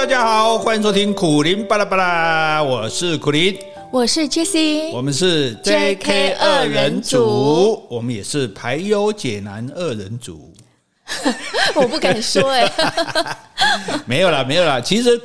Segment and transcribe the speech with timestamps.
[0.00, 3.54] 大家好，欢迎收听苦林巴拉巴拉，我是苦林，
[3.90, 10.54] 我是 Jessie，我们是 JK 二人组，我们也是排忧解难二人组。
[11.76, 12.72] 我不敢说哎，
[14.06, 14.80] 没有啦，没有啦。
[14.80, 15.20] 其实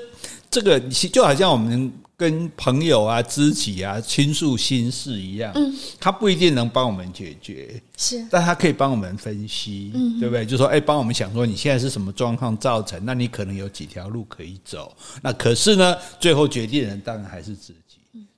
[0.52, 10.46] 这个就好像我们跟朋友啊、知己啊倾诉心事一样，嗯，他不一定能帮我们解决，是，但他可以帮我们分析，嗯，对不对？
[10.46, 17.76] 就说，哎，帮我们想说你现在是什么状况造成，那你可能有几条路可以走，那可是呢，最后决定人当然还是自己。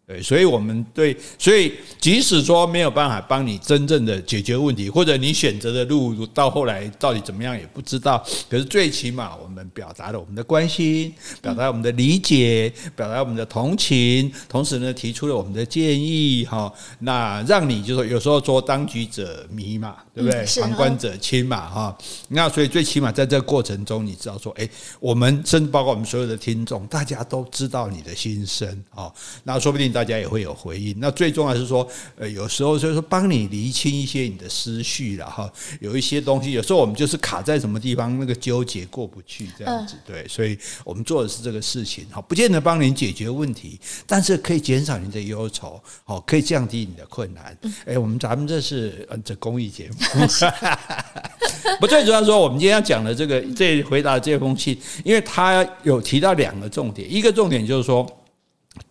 [0.08, 20.46] 对，所以我们对，所以即使说没有办法帮你真正的解决问题，或者你选择的路到后来到底怎么样也不知道，可是最起码我们表达了我们的关心，表达我们的理解，表达我们的同情，同时呢提出了我们的建议，哈，那让你就是有时候做当局者迷嘛，对不对？
[20.62, 21.98] 旁观者清嘛，哈，
[22.30, 29.12] 那所以最起码在这个过程中，你知道说，哎，我们甚至包括我们所有的听众，大家都知道你的心声，哦，
[29.44, 29.88] 那说不定。
[29.98, 30.94] 大家也会有回应。
[31.00, 35.52] 那最重要是说，呃，有时候就是说帮你厘清一些你的思绪了哈。
[35.80, 39.96] 有一些东西，有时候我们就是卡在什么地方，那个纠结过不去这样子。
[40.06, 47.58] 对，所以我们做的是这个事情哈，不见得帮您解决问题，但是可以减少你的忧愁，哦，可以降低你的困难。
[47.86, 49.96] 哎，我们咱们这是呃这公益节目，
[51.80, 58.06] 不最主要说，我们今天要讲的这个这回答这封信，因为他有提到两个重点，一个重点就是说。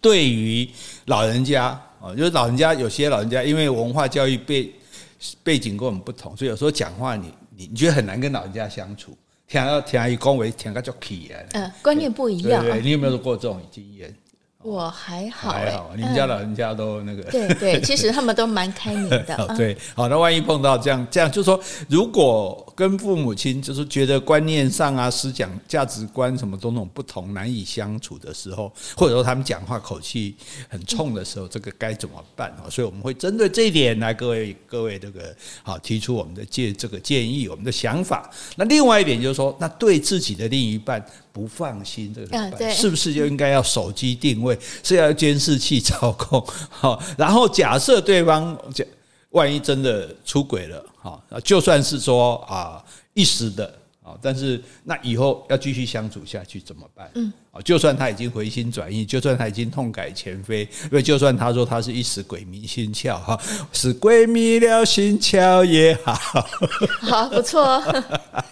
[0.00, 0.68] 对于
[1.04, 1.66] 老人家
[2.00, 4.68] 啊，就是老人家有些老人家，因为文化教育背
[5.44, 12.64] 背景跟我们不同，所以有时候讲话你你你觉得很难跟老人家相处，听到听到一恭维，听个叫气啊，嗯，观念不一样。
[12.64, 14.12] 对对，你有没有过这种经验？
[14.66, 19.24] 我还好，还好，你们家老人家都那个，对对，其实他们都蛮开明的。
[19.56, 30.36] 对，好，那万一碰到这样这样，就是说，如果跟父母亲就是觉得观念上啊、思想、价值观什么种种不同，难以相处的时候，或者说他们讲话口气
[30.68, 32.68] 很冲的时候，这个该怎么办啊？
[32.70, 38.30] 所以我们会针对这一点来各位各位这个好提出我们的建这个建议，我们的想法。
[38.56, 41.04] 那另外一点就是说，那对自己的另一半。
[41.36, 46.42] 不放心这个，是不是就应该要手机定位，是要监视器操控？
[46.70, 48.58] 好，然后假设对方
[49.32, 50.82] 万一真的出轨了，
[51.30, 52.84] 啊，就算是说啊
[53.14, 57.10] 一时的啊，但是那以后要继续相处下去怎么办？
[57.14, 57.32] 嗯。
[57.62, 63.38] 就算他已经回心转意，就算他已经痛改前非，因为就算他说他是一时鬼迷心窍哈，
[63.72, 66.14] 是鬼迷了心窍也好，
[67.02, 67.82] 好不错，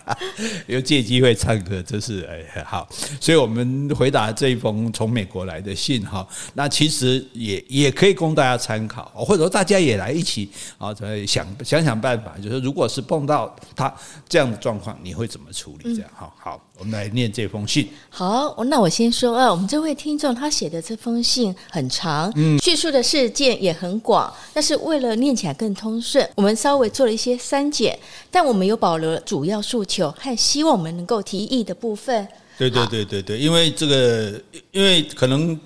[0.66, 2.88] 又借机会唱歌，这是哎好，
[3.20, 10.48] 所以我们回答这一封从美国来的信哈，那其实也也可以供大家参考，或者说大家也来一起
[10.78, 13.92] 啊，再想想想办法，就是如果是碰到他
[14.28, 15.94] 这样的状况，你会怎么处理？
[15.94, 16.60] 这样好好。
[16.76, 17.88] 我们来念这封信。
[18.10, 27.98] 好，那我先说啊，我们这位听众他写的这封信很长，嗯，叙述的事件也很广，但是为了念起来更通顺，我们稍微做了一些删减，
[28.30, 32.28] 但我们有保留了主要诉求和希望我们能够提议的部分。
[32.56, 34.40] 对对对对对，因为这个，
[34.70, 35.58] 因为可能。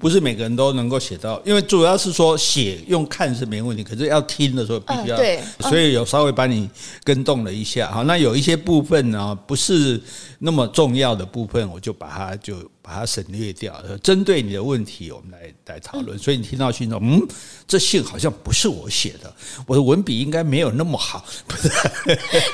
[0.00, 6.68] 不是每个人都能够写到，因为主要是说写用看是没问题，可是要听的时候必须要，嗯、对，所以有稍微把你
[7.04, 8.02] 跟动了一下哈。
[8.02, 10.00] 那有一些部分呢，不是
[10.40, 13.80] 那么重要的部分，我就把它就把它省略掉。
[14.02, 16.18] 针对你的问题，我们来来讨论。
[16.18, 17.24] 所以你听到信说，嗯，
[17.66, 19.32] 这信好像不是我写的，
[19.64, 21.70] 我的文笔应该没有那么好，不是？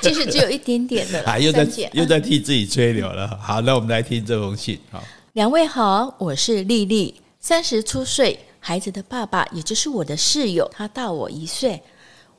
[0.02, 3.38] 其实只有一点点的 啊，又在又在替自己吹牛了。
[3.40, 4.78] 好，那我们来听这封信。
[4.90, 5.02] 好。
[5.34, 11.82] 两位好，我是丽丽，三十出岁，孩子的爸爸，也就是我的室友，他大我一岁。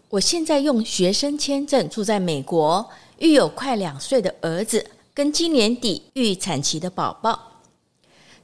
[0.07, 2.89] 我现在用学生签证住在美国，
[3.19, 7.59] 育有快两岁的儿子，跟今年底预产期的宝宝。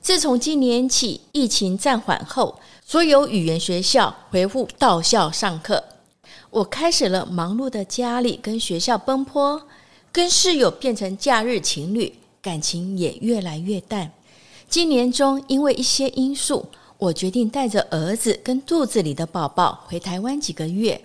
[0.02, 5.82] 自从今年起疫情暂缓后，所有语言学校恢复到校上课，
[6.50, 9.66] 我开始了忙碌的家里跟学校奔波，
[10.12, 14.12] 跟室友变成假日情侣，感情也越来越淡。
[14.72, 16.66] 今年中，因为一些因素，
[16.98, 21.02] 我决定带着儿子跟肚子里的宝宝回台湾几个月。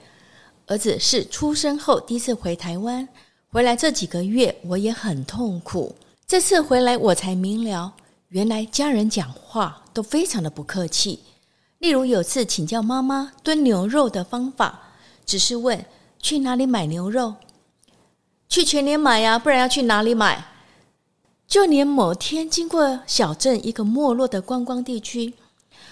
[0.68, 3.08] 儿子是出生后第一次回台湾，
[3.50, 5.92] 回来这几个月我也很痛苦。
[6.28, 7.92] 这次回来我才明了，
[8.28, 11.18] 原来家人讲话都非常的不客气。
[11.80, 14.80] 例如有次请教妈妈炖牛肉的方法，
[15.26, 15.84] 只是问
[16.22, 17.34] 去哪里买牛肉？
[18.48, 20.52] 去全年买呀，不然要去哪里买？
[21.48, 25.34] 就连某天经过小镇一个没落的观光地区，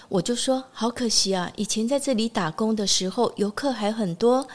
[0.09, 1.51] 我就说好可惜啊！
[1.55, 4.47] 以前在这里打工的时候，游客还很多。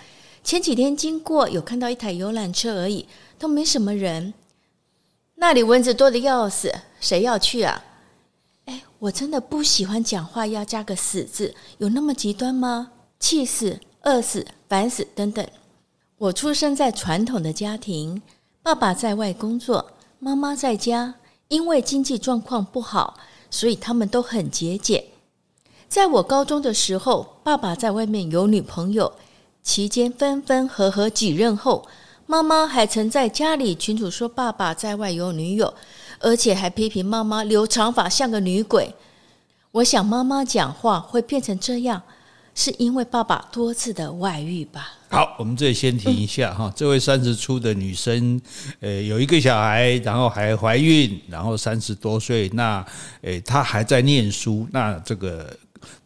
[0.45, 3.07] 前几天经过，有看到一台游览车而已，
[3.39, 4.35] 都没什么人。
[5.37, 6.71] 那里蚊子多的要死，
[7.01, 7.83] 谁要去啊？
[8.67, 12.93] 哎，我真的不喜欢讲话要加个死字，有那么极端吗？
[13.19, 15.47] 气死、饿死、烦死等等。
[16.19, 18.21] 我出生在传统的家庭，
[18.63, 21.17] 爸爸在外工作，妈妈在家。
[21.49, 23.19] 因为经济状况不好，
[23.51, 25.07] 所以他们都很节俭。
[25.89, 29.13] 在我高中的时候，爸爸在外面有女朋友，
[29.61, 31.89] 期间分分合合几任后，
[32.25, 35.75] 妈妈还曾在家里群主说爸爸在外有女友，
[36.21, 38.95] 而且还批评妈妈留长发像个女鬼。
[39.73, 42.01] 我想妈妈讲话会变成这样，
[42.61, 44.93] 是因为爸爸多次的外遇吧。
[45.09, 46.71] 好，我们这里先停一下哈。
[46.77, 48.39] 这位三十出的女生，
[48.81, 52.85] 呃，有一个小孩，然后还怀孕，然后三十多岁，那，
[53.23, 55.57] 诶，她还在念书，那这个。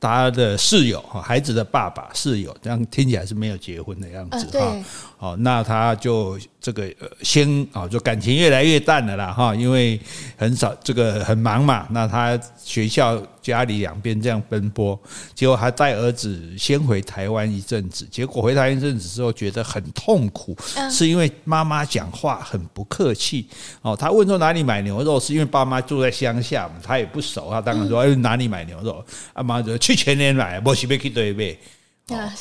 [0.05, 4.77] 他的室友哈，孩子的爸爸室友，这样听起来是没有结婚的样子哈。
[5.17, 6.93] 好，那他就这个
[7.23, 9.99] 先啊，就感情越来越淡了啦哈，因为
[10.37, 11.87] 很少这个很忙嘛。
[11.91, 14.99] 那他学校家里两边这样奔波，
[15.35, 18.07] 结果还带儿子先回台湾一阵子。
[18.11, 20.55] 结果回台湾一阵子之后，觉得很痛苦，
[20.91, 23.49] 是因为妈妈讲话很不客气
[23.81, 23.97] 哦。
[23.97, 29.03] 他问说哪里买牛肉，是因为爸妈住在乡下嘛，他也不熟，他当然说哎哪里买牛肉，
[29.33, 31.57] 阿妈就去全年买，我是要去对面。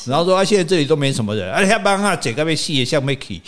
[0.04, 3.40] 然后说啊，现在这里都没什么人，而且帮啊这个被戏也像没去，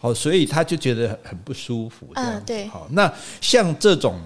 [0.00, 2.10] 好，所以他就觉得很不舒服。
[2.14, 2.66] 啊，对。
[2.66, 4.18] 好，那像这种，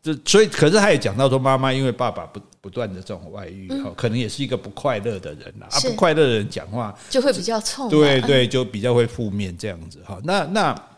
[0.00, 10.00] 这所以可是他也讲到说，妈妈因为爸爸不不断的这种外遇，好，可能也是一个不快乐的人啊，不快乐的人讲话就会比较冲，对对，就比较会负面这样子。
[10.06, 10.88] 哈，那那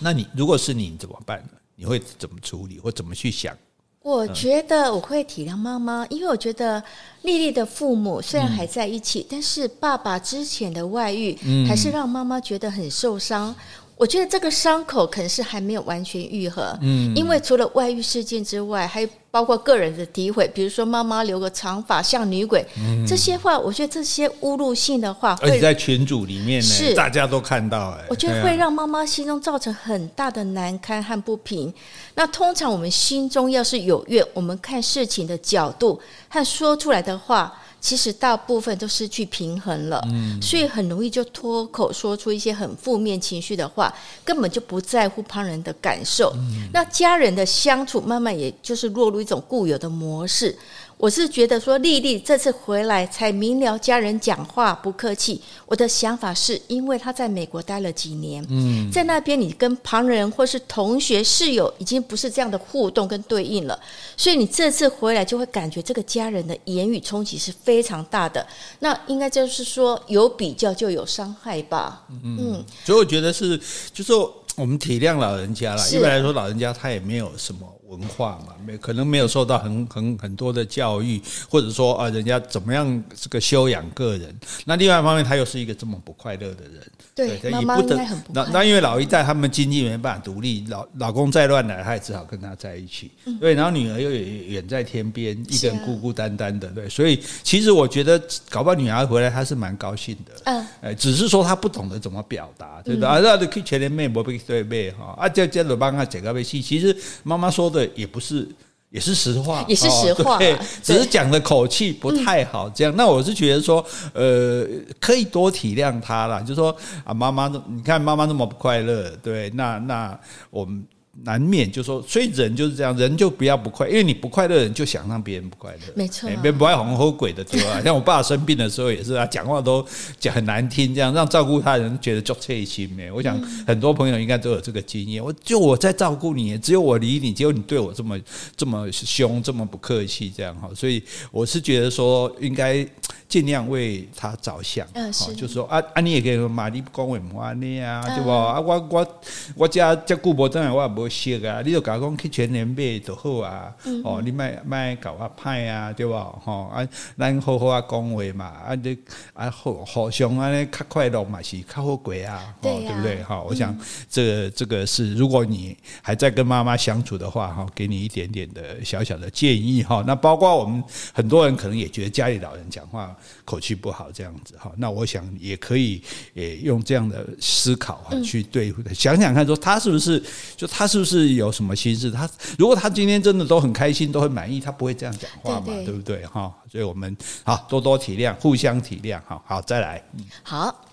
[0.00, 1.50] 那你如果是你怎么办呢？
[1.76, 3.56] 你会怎么处理或怎么去想？
[4.02, 6.82] 我觉得我会体谅妈妈，因为我觉得
[7.22, 11.38] 丽丽的父母虽然还在一起，嗯、但是爸爸之前的外遇
[11.68, 13.54] 还是让妈妈觉得很受伤。
[14.02, 31.72] 我觉得这个伤口可能是还没有完全愈合，嗯，因为除了外遇事件之外，还包括个人的诋毁，比如说妈妈留个长发像女鬼，嗯、这些话，我觉得这些侮辱性的话，而且在群组里面呢，是大家都看到，哎，我觉得会让妈妈心中造成很大的难堪和不平。
[32.16, 37.56] 那通常我们心中要是有怨，我们看事情的角度和说出来的话。
[37.82, 43.92] 其实大部分都失去平衡了，嗯，所以很容易就脱口说出一些很负面情绪的话，
[44.24, 46.32] 根本就不在乎旁人的感受。
[46.36, 50.56] 嗯，那家人的相处慢慢也就是落入一种固有的模式。
[51.02, 55.42] 我是觉得说，丽丽这次回来才明了家人讲话不客气。
[55.66, 63.76] 我的想法是因为她在美国待了几年，嗯，在那边你跟旁人或是同学室友已经不是这样的互动跟对应了，
[64.16, 68.46] 所以你这次回来就会感觉这个家人的言语冲击是非常大的。
[68.78, 72.04] 那应该就是说有比较就有伤害吧？
[72.10, 73.60] 嗯，嗯，所以我觉得是，
[73.92, 74.12] 就是
[74.54, 75.90] 我们体谅老人家了。
[75.90, 77.66] 一般来说，老人家他也没有什么。
[77.92, 84.34] 文化嘛，没可能没有受到很很很多的教育，或者说啊，人家怎么样这个修养个人。
[84.64, 86.82] 那另外一方面，他又是一个这么不快乐的人，
[87.14, 88.42] 对，妈妈应该很不得。
[88.44, 93.10] 那那因为老一代他们经济没办法独立，老老公再乱来，他也只好跟他在一起。
[93.26, 96.88] 嗯、对，然后女儿又远在天边，一个人孤孤单单的，对。
[96.88, 98.18] 所以其实我觉得，
[98.48, 100.32] 搞不好女儿回来，她是蛮高兴的。
[100.44, 103.08] 嗯，哎，只是说她不懂得怎么表达，对吧？
[103.08, 106.62] 啊，那就去前面妹不被对妹哈，啊，这这就帮他解个微信。
[106.62, 107.81] 其实妈妈说的。
[107.94, 108.48] 也不是，
[108.90, 112.68] 也是实话，也是实话，对，只是讲的口气不太好。
[112.70, 114.66] 这样，那我是觉得说，呃，
[115.00, 116.40] 可以多体谅他啦。
[116.40, 116.74] 就是说
[117.04, 120.18] 啊，妈妈，你看妈妈那么不快乐，对，那那
[120.50, 120.84] 我们。
[121.24, 125.78] 难免就说，所以人就是这样，人就不要不快，因为你不快乐，人就想让别人不快乐。
[125.94, 127.80] 没错、啊，别人不爱哄哄鬼的对吧？
[127.84, 129.86] 像我爸生病的时候也是，啊讲话都
[130.18, 133.12] 讲很难听，这样让照顾他人觉得就刺心没。
[133.12, 135.22] 我想很多朋友应该都有这个经验。
[135.22, 138.18] 我就我在照顾你，只有我理你，只有你对我这么
[138.56, 140.70] 这么凶，这么不客气，这样哈。
[140.74, 142.86] 所以我是觉得说应该。
[143.28, 148.34] 尽量为他着想，嗯，是，就是说啊啊，你也可以说嘛，你讲话唔安尼啊，对吧？
[148.52, 149.20] 啊，我我
[149.56, 156.12] 我家这久无等下我也无识啊，你就甲我讲去全年买就好啊，哦，你卖卖搞我歹啊，对不？
[156.12, 156.86] 吼啊，
[157.18, 158.96] 咱好好啊讲话嘛，啊你
[159.32, 163.22] 啊互互相安尼较快乐嘛是较好过啊，哦，对不对？
[163.22, 163.76] 哈，我想
[164.08, 170.02] 这个这个是，如果你还在跟妈妈相处的话，哈，给你一点点的小小的建议哈。
[170.06, 170.82] 那包括我们
[171.12, 173.14] 很多人可能也觉得家里老人讲话。
[173.44, 176.00] 口气不好这样子哈，那我想也可以，
[176.32, 180.22] 也用这样的思考哈去对付他，想想看，说他是不是
[180.56, 182.10] 就他是不是有什么心事？
[182.10, 186.52] 他如果他今天真的都很开心，都很满意，他不会这样讲话嘛，对不对哈？
[186.70, 189.42] 所以我们好多多体谅，互相体谅哈。
[189.46, 190.04] 好，再来。
[190.42, 190.84] 好，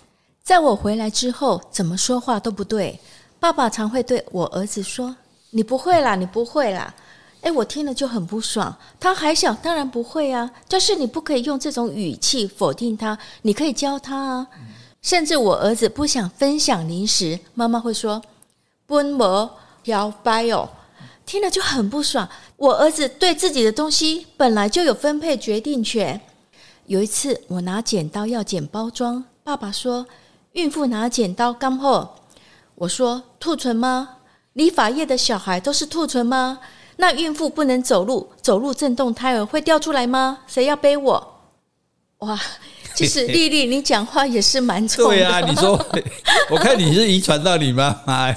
[0.41, 2.97] 在我回来之后，怎么说话都不对。
[3.41, 5.13] 爸爸常会对我儿子说
[5.51, 6.95] ：“你不会啦，你不会啦。”
[7.41, 8.73] 哎，我听了就很不爽。
[9.01, 10.49] 他还小，当然不会啊。
[10.69, 14.47] 但是你不可以用这种语气否定他，你可以教他啊。
[15.01, 18.21] 甚至我儿子不想分享零食，妈妈会说
[18.87, 19.49] “分没
[19.89, 20.69] 摇摆哦”，
[21.27, 22.27] 听了就很不爽。
[22.55, 26.19] 我儿子对自己的东西本来就有分配决定权。
[26.87, 30.07] 有一次，我拿剪刀要剪包装，爸爸说
[30.53, 32.15] ：“孕妇拿剪刀干货。”
[32.75, 34.17] 我说：“兔唇吗？
[34.53, 36.59] 理发业的小孩都是兔唇吗？”
[36.97, 40.39] 那孕妇不能走路，走路震动胎儿会掉出来吗？
[40.47, 41.41] 谁要背我？
[42.17, 42.37] 哇，
[42.99, 45.15] 其实丽丽，你讲话也是蛮冲的。
[45.15, 45.79] 对啊，你说，
[46.49, 48.33] 我看你是遗传到你妈妈。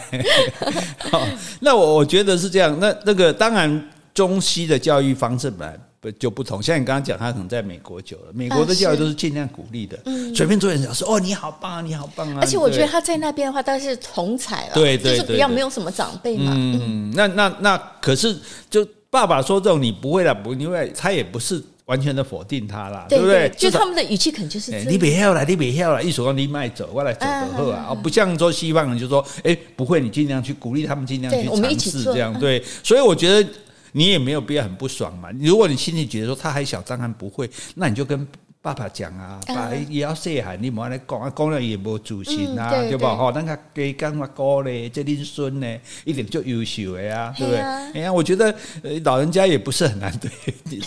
[1.10, 1.26] 好，
[1.60, 2.78] 那我我觉得是这样。
[2.80, 5.78] 那那个当然，中西的教育方式本来。
[6.02, 9.96] 不就不同，像你刚刚讲，他可能在美国久了，美国的教育都是尽量鼓励的，
[10.34, 12.38] 随便做点小事，哦，你好棒啊，你好棒啊！
[12.40, 16.52] 而且我觉得他在那边的话，当然是同才了，对对，就是比较没有什么长辈嘛。
[16.56, 18.36] 嗯，那那那可是，
[18.68, 23.50] 就爸爸说这种你不会了，不，因为他也不是完全的否定他啦，对不对？
[23.50, 33.46] 就他们的语气可能就是你别要了，你别要了，一说你卖走，我来走的后啊，不像说西方人就说，哎，不会，你尽量去鼓励他们，尽量去尝试这样，对，所以我觉得。
[33.94, 35.28] 你也没有必要很不爽嘛。
[35.38, 38.26] 如果你心里觉得说他还小，张翰不会，那你就跟
[38.62, 43.16] 爸爸讲啊，爸也要细汉，你莫来讲啊，讲了也无自信啊，对吧？
[43.16, 47.60] 哈，那个给干嘛哥嘞，这恁孙呢，一定就优秀的呀，对不对？
[47.60, 48.54] 哎呀，我觉得
[49.02, 50.30] 老人家也不是很难对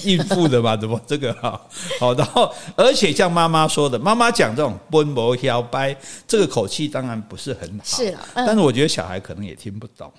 [0.05, 1.61] 孕妇的嘛， 怎么这个哈？
[1.99, 5.93] 好，然后而且像妈妈说的，妈妈讲这种奔波摇摆，
[6.25, 10.09] 这个口气当然不是很好，是，但是我觉得小孩可能也听不懂。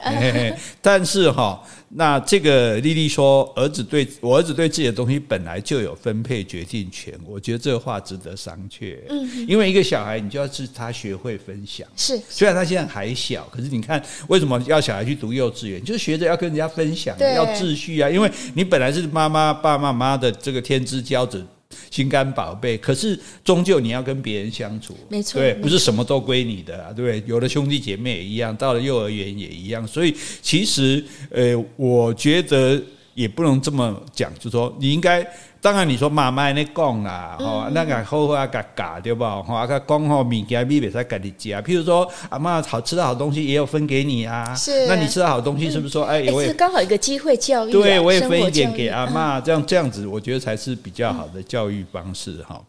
[0.80, 8.96] 但是哈，那这个丽丽说，儿子对我儿子对自己的东西本来就有分配决定权，我觉得这个话值得商榷。
[9.08, 11.86] 嗯，因为一个小孩，你就要是他学会分享。
[11.96, 15.82] 是，虽然他现在还小，可是你看，为什么要小孩去读幼稚园？
[15.84, 18.08] 就是学着要跟人家分享，要秩序啊。
[18.08, 21.44] 因为你本来是妈妈、爸爸妈妈的这个天之骄子。
[21.90, 27.22] 心肝宝贝，可是终究你要跟别人相处，没错，对，不是什么都归你的啊，对不对？
[27.28, 32.82] 有的兄弟姐妹也一样，到了幼儿园也一样，所以其实，呃，我觉得
[33.18, 35.26] 也不能这么讲，就是说你应该。
[35.60, 39.42] 当然，你说妈妈那讲啦，吼，那个好好个教对吧？
[39.42, 41.48] 吼，啊个讲好物件，你别使家己食。
[41.62, 44.54] 譬如说，阿妈好吃的好东西，也有分给你啊。
[44.54, 52.62] 是，那你吃的好东西，是不是说，哎，我也刚好一个机会教育，对，我也分一点给阿妈，这样这样子，我觉得才是比较好的教育方式哈。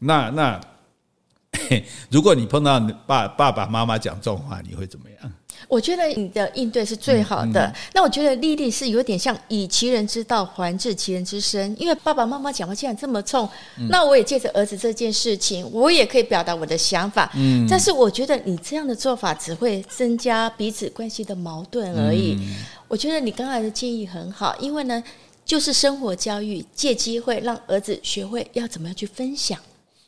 [0.00, 0.60] 那那，
[2.10, 5.32] 如果你碰到爸爸爸妈妈讲这种话，你会怎么样？
[5.68, 7.66] 我觉得你的应对是最好的。
[7.66, 17.30] 嗯嗯、那我觉得丽丽是有点像以其人之道还治其人之身，因为爸爸妈妈讲话竟然这么冲，嗯、那我也借着儿子这件事情，我也可以表达我的想法。
[17.34, 22.36] 嗯，但是我觉得你这样的做法只会增加彼此关系的矛盾而已。
[22.40, 22.56] 嗯、
[22.88, 25.02] 我觉得你刚才的建议很好，因为呢，
[25.44, 29.58] 就是生活教育，借机会让儿子学会要怎么样去分享。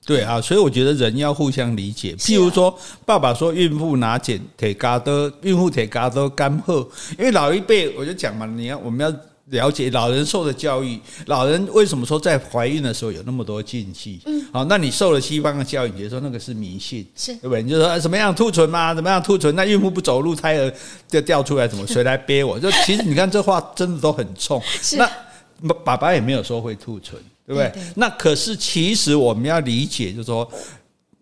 [0.07, 2.15] 对啊，所以我觉得人要互相理解。
[2.15, 2.73] 譬如说，
[3.05, 6.77] 爸爸说孕妇拿剪铁嘎的，孕妇铁嘎都干喝。
[7.19, 9.13] 因为老一辈我就讲嘛，你要我们要
[9.47, 11.01] 了解老人受的教育。
[11.27, 14.21] 老人为什么说在怀孕的时候有那么多禁忌？
[14.27, 17.63] 嗯，好，那你受了西方的教育，你就说那个是迷信，是对不对？
[17.63, 19.53] 你就说怎么样兔唇嘛，怎么样兔唇？
[19.57, 20.73] 那孕妇不走路，胎儿
[21.09, 22.59] 就掉出来，怎么谁来背我？
[22.61, 24.63] 就其实你看这话真的都很冲。
[24.81, 27.19] 是那爸爸也没有说会兔唇。
[27.47, 27.73] 对不对？
[27.95, 30.51] 那可是其实我们要理解，就是说。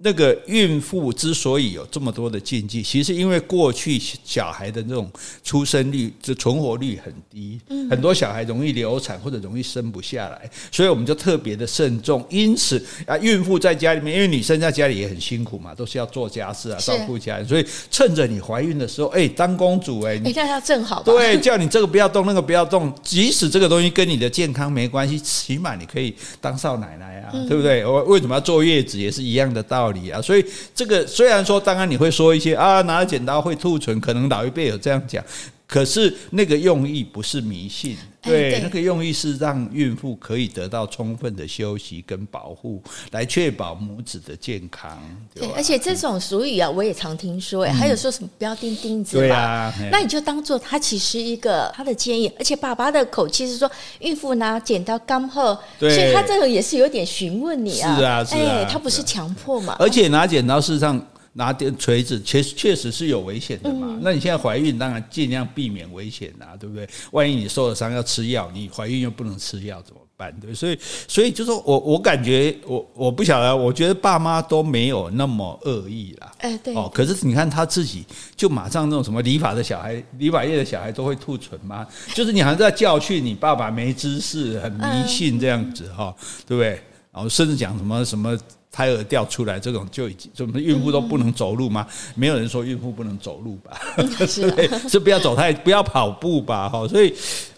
[0.05, 5.11] 那个孕妇之所以有这么多的禁忌，其实因为过去小孩的这种
[5.43, 7.59] 出生率、这存活率很低，
[7.89, 12.23] 很多小孩容易流产或者容易生不下来，所以我们就特别的慎重。
[12.29, 27.87] 因此啊，孕妇在家里面，因为女生在家里也很辛苦嘛，都是要做家事啊，照顾家人，所以趁着你怀孕的时候，哎，当公主哎，你看要正好，对，叫你这个不要动，那个不要动，即使这个东西跟你的健康没关系，起码你可以当少奶奶啊，对不对？
[27.87, 29.94] 我为什么要坐月子，也是一样的道理。
[29.95, 35.25] 道理啊，所以这个虽然说，当然你会说一些啊，拿着剪刀会吐唇，可能老一辈有这样讲。
[35.67, 45.03] 可是那个用意不是迷信，对，对那个用意是让孕妇可以得到充分的休息跟保护，来确保母子的健康。
[45.35, 49.23] 对，而且这种俗语啊，我也常听说，哎、嗯，还有说什么不要钉钉子吧？
[49.23, 53.69] 对啊，那你就当做他其实一个他的建议，而且爸爸的口气是说，
[54.01, 59.77] 孕妇拿剪刀刚好，所以他这个也是有点询问你啊，是啊，是啊，哎，他不是强迫嘛？
[59.79, 61.05] 而且拿剪刀事实上。
[61.35, 63.99] 拿点锤子，确确实是有危险的嘛。
[64.01, 66.89] 那你现在怀孕，当然尽量避免危险啊，对不对？
[67.13, 70.05] 万一你受了伤要吃药，你怀孕又不能吃药怎么办？
[70.17, 70.33] 办？
[70.41, 76.33] 对，所以所以就说我我感觉我我不晓得，我觉得爸妈都没有那么恶意啦。
[76.39, 78.05] 哎，对哦，可是你看他自己
[78.37, 81.85] 就马上那种什么理发的小孩，理发业的小孩都会吐唇吗？
[82.15, 86.15] 就是你好像在教训你爸爸没知识、很迷信这样子哈，
[86.47, 86.81] 对不对？
[87.13, 88.39] 然后甚至讲什么什么。
[88.75, 91.87] 胎儿掉出来这种就已经，怎么孕妇都不能走路吗？
[92.17, 93.81] 没有人说孕妇不能走路吧？
[94.27, 96.69] 是是不要走太， 不要跑步吧？
[96.69, 97.15] 哈，所以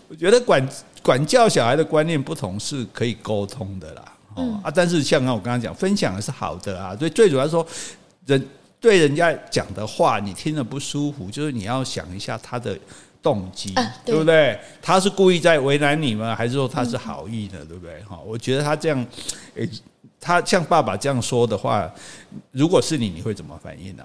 [0.09, 0.69] 我觉得管
[1.03, 4.05] 管教小孩的观念不同是可以沟通的啦。
[4.35, 6.95] 哦啊，但是像刚我刚刚讲，分享的是好的啊。
[6.97, 7.67] 所以最主要说，
[8.27, 8.47] 人
[8.79, 12.79] 对人家讲的话你听了不舒服，就是你要想一下他的
[13.23, 13.73] 动机，
[14.05, 14.61] 对不对？
[14.83, 16.35] 他是故意在为难你吗？
[16.37, 17.65] 还是说他是好意的？
[17.65, 18.03] 对不对？
[18.03, 19.07] 哈，我觉得他这样，
[19.55, 19.67] 诶。
[20.27, 21.89] 他像爸爸这样说的话，
[22.51, 24.05] 如果是你，你会怎么反应呢？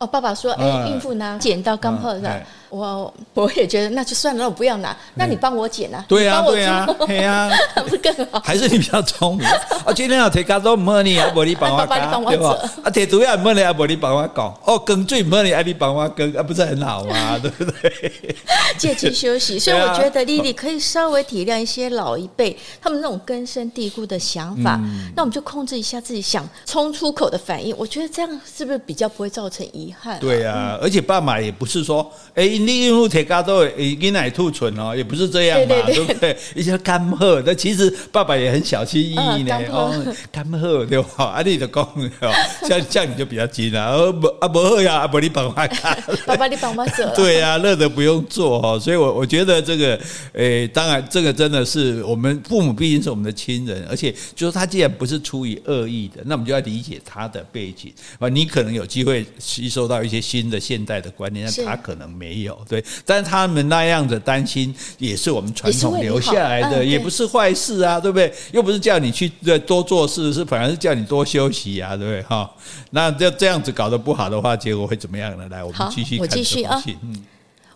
[0.00, 6.02] 哦，爸爸说：“哎，孕妇拿剪刀刚破的，我我也觉得那就算了，那我不要拿，那你帮我剪啊？
[6.08, 7.50] 对呀，对呀，对呀，
[7.86, 8.40] 不更好？
[8.40, 9.46] 还是你比较聪明？
[9.84, 12.58] 我 今天要提卡都唔好你啊，不你帮我搞，对吧？
[12.82, 14.58] 啊，提毒药唔好你啊，不你帮我搞。
[14.64, 17.36] 哦，耕最唔好你，啊，你帮我耕，啊，不是很好吗？
[17.42, 18.34] 对不对？
[18.78, 24.80] 借机休息，所以我觉得莉莉可以稍微体谅一些老一辈他们那种根深蒂固的想法，
[25.14, 27.76] 那我们就控制一下自己想冲出口的反应。
[27.76, 29.89] 我觉得这样是不是比较不会造成遗？
[30.20, 36.36] 对啊，而且爸妈也不是说，哎，你孕妇铁嘎都已经来吐唇哦，也不是这样嘛，对，对，对，对不对？
[36.54, 39.58] 一些干喝，那其实爸爸也很小心翼翼呢。
[39.70, 39.92] 哦，
[40.30, 41.24] 干喝对吧？
[41.24, 42.32] 啊，你的讲哦，
[42.68, 43.92] 像这样你就比较急了。
[43.92, 45.68] 哦，不啊，不喝呀，啊，不你帮我干，
[46.26, 47.06] 爸爸你帮我做。
[47.14, 49.98] 对啊，乐得不用做哈，所以我我觉得这个，
[50.34, 59.79] 诶，当然这个真的是我们父母毕竟是我们的亲人，而且就是他既然不是出于恶意的，那我们就要理解他的背景啊，你可能有机会吸收。
[59.80, 68.30] 受到一些新的现代的观念，但他可能没有对，但是他们那样的担心也是我们传统留下来的，也不是坏事啊，对不对？
[68.52, 69.26] 又不是叫你去
[69.66, 72.22] 多做事，是反而是叫你多休息啊，对不对？
[72.24, 72.54] 哈，
[72.90, 75.48] 那这这样子搞得不好的话，结果会怎么样呢？
[75.48, 76.82] 来，我们继续，我继续啊。
[77.02, 77.24] 嗯，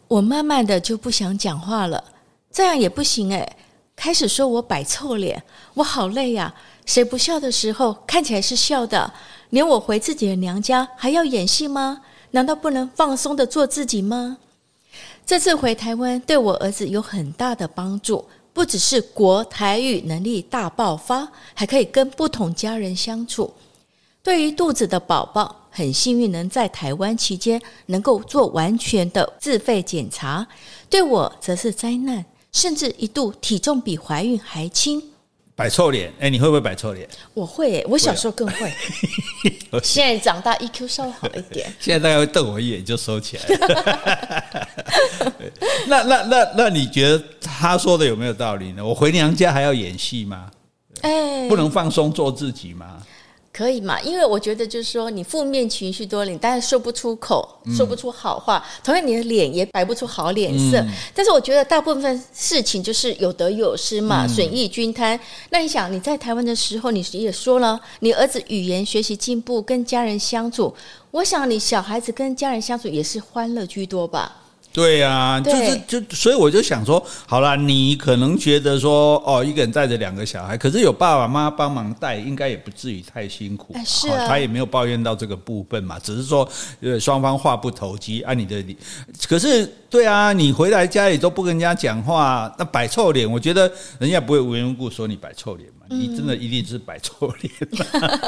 [0.06, 2.04] 我慢慢的就不想讲话了，
[2.52, 3.56] 这样也不行哎。
[3.96, 6.52] 开始说我摆臭脸，我好累呀。
[6.84, 9.10] 谁不笑的时候看起来是笑的？
[9.54, 12.00] 连我回自己的娘家还要演戏吗？
[12.32, 14.36] 难道不能放松的做自己吗？
[15.24, 23.54] 这次回台湾对我儿子有很大的帮助，不只是国台语能力大爆发，还可以跟不同家人相处。
[24.24, 30.44] 对于肚子的宝宝，很幸运能在台湾期间能够做完全的自费检查，
[30.90, 35.00] 对我则是灾难，甚至一度体重比怀孕还轻。
[35.56, 37.08] 摆臭脸，哎，你会不会摆臭脸？
[37.32, 38.72] 我会，我小时候更会。
[39.82, 41.72] 现在长大，EQ 稍微好一点。
[41.78, 44.68] 现在大家会瞪我一眼就收起来 了。
[45.86, 48.84] 那那那那，你觉得他说的有没有道理呢？
[48.84, 50.50] 我回娘家还要演戏吗？
[51.02, 53.00] 哎，不能放松做自己吗？
[53.56, 54.00] 可以嘛？
[54.00, 58.58] 因为我觉得就是说，你负面情绪多了，你当然说不出口，说不出好话。
[58.58, 60.78] 嗯、同样，你的脸也摆不出好脸色。
[60.80, 65.18] 嗯、但是我觉得大部分事情就是有得有失嘛，损益均摊。
[65.50, 70.74] 那你想，你在台湾的时候，你也说了，你儿子语言学习进步，跟家人相处，
[71.12, 74.40] 我想你小孩子跟家人相处也是欢乐居多吧。
[74.74, 83.72] 对呀、啊，就是就所以我就想说，好了，你可能觉得说，哦，一个人带着两个小孩，可是有爸爸妈妈帮忙带，应该也不至于太辛苦。
[83.86, 86.48] 是啊，他也没有抱怨到这个部分嘛，只是说，
[86.80, 88.76] 呃，双方话不投机，按你的理，
[89.28, 89.72] 可是。
[89.94, 95.96] 对啊，你回来家里都不跟人家讲话，那摆臭脸，我觉得人家不会无缘无故说你摆臭脸嘛。
[95.96, 97.52] 嗯、你真的一定是摆臭脸。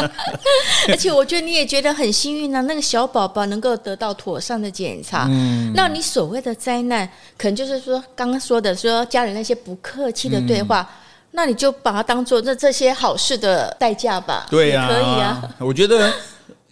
[0.88, 5.26] 而且我觉得你也觉得很幸运啊，那个小宝宝能够得到妥善的检查。
[5.30, 10.88] 嗯，那你所谓的灾难，可能就是说刚刚说的，说家人那些不客气的对话，嗯、
[11.32, 14.46] 那你就把它当做这这些好事的代价吧。
[14.50, 15.54] 对呀、啊，可以啊。
[15.58, 16.12] 我觉得。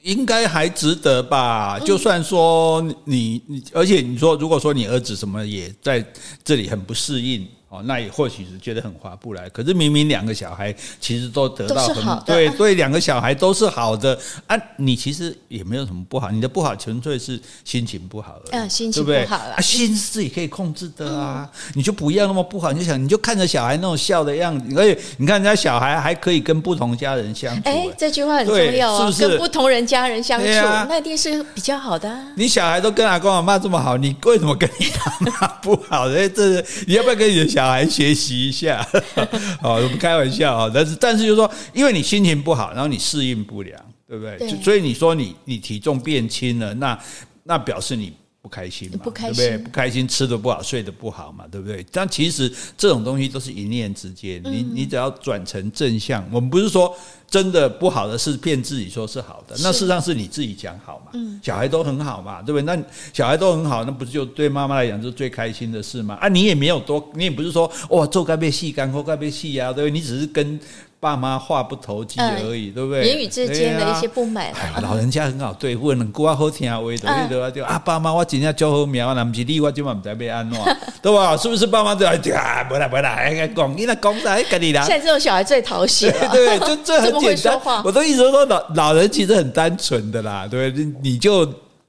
[0.04, 1.78] 应该还值得吧？
[1.78, 6.04] 就算说你你，而且你说，如果说你儿子什么也在
[6.44, 7.48] 这里很不适应。
[7.74, 29.28] 哦，那也或许是觉得很划不来，可是明明两个小孩其实都得到很对对，两个小孩都是好的啊，你其实也没有什么不好，你的不好纯粹是心情不好而已，心情不好了，啊，心是自己可以控制的啊，你就不要那么不好，你就想你就看着小孩那种笑的样子，而且你看人家小孩还可以跟不同家人相处，哎，这句话很重要啊，是不是？
[29.28, 32.16] 跟不同人家人相处，那一定是比较好的。
[32.36, 36.08] 你小孩都跟阿公阿妈这么好，你为什么跟你妈妈不好？
[36.10, 37.63] 哎，这你要不要跟你的小孩？
[37.64, 38.86] 小孩学习一下，
[39.62, 40.54] 好，我们开玩笑。
[40.54, 44.36] 啊，但是但是就是说，因为你心情不好，然后你适应不良，对不对？
[44.36, 46.98] 对，所以你说你你体重变轻了，那
[47.44, 48.12] 那表示你
[48.44, 49.64] 不开心嘛，不开心，对不对？
[49.64, 51.82] 不开心，吃的不好，睡得不好嘛，对不对？
[51.90, 56.94] 但其实这种东西都是一念之间，你你只要转成正向，我们不是说
[57.26, 61.18] 真的不好的事骗自己说是好的，那事实上是你自己讲好嘛。
[61.42, 62.62] 小孩都很好嘛，对不对？
[62.62, 66.16] 那小孩都很好，那不是就对妈妈来讲就是最开心的事嘛？
[66.16, 69.90] 啊，你也没有多，你也不是说哇做该被戏干或该被戏呀，对不对？
[69.90, 70.60] 你只是跟。
[71.04, 73.06] 爸妈话不投机而已，对不对？
[73.06, 74.50] 言语之间的一些不满。
[74.80, 77.50] 老人家很好对付，能过好听话的，对吧？
[77.50, 80.58] 就啊，爸妈，我今天教好苗，那不是你，我今晚不被安诺，
[81.02, 81.36] 对吧？
[81.36, 82.64] 是不是爸妈都要啊？
[82.66, 84.40] 不啦不啦，哎，讲你那讲啥？
[84.50, 84.82] 跟你啦。
[84.86, 87.60] 现在这种小孩最讨喜了， 对，就这很 简单。
[87.84, 91.46] 我都一直说老老人其实很单纯的啦，对，你就。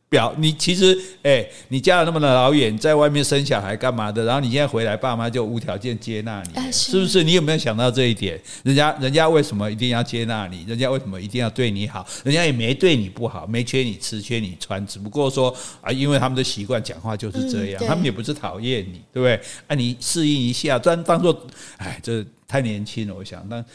[0.08, 4.24] 表你其实哎、欸，你嫁了那么的老远，在外面生小孩干嘛的？
[4.24, 7.24] 然后你现在回来，爸妈就无条件接纳你，是不是？
[7.24, 8.40] 你有没有想到这一点？
[8.64, 10.64] 人家人家为什么一定要接纳你？
[10.68, 12.06] 人家为什么一定要对你好？
[12.24, 19.36] 人家也没对你不好，没缺你吃，缺你穿，只不过说啊，因为他们的习惯讲话就是这样，他们也不是讨厌你，对不对？
[19.68, 21.46] 啊，你适应一下，专当做
[21.78, 22.26] 哎这。
[22.48, 23.66] 太年轻了，我想，但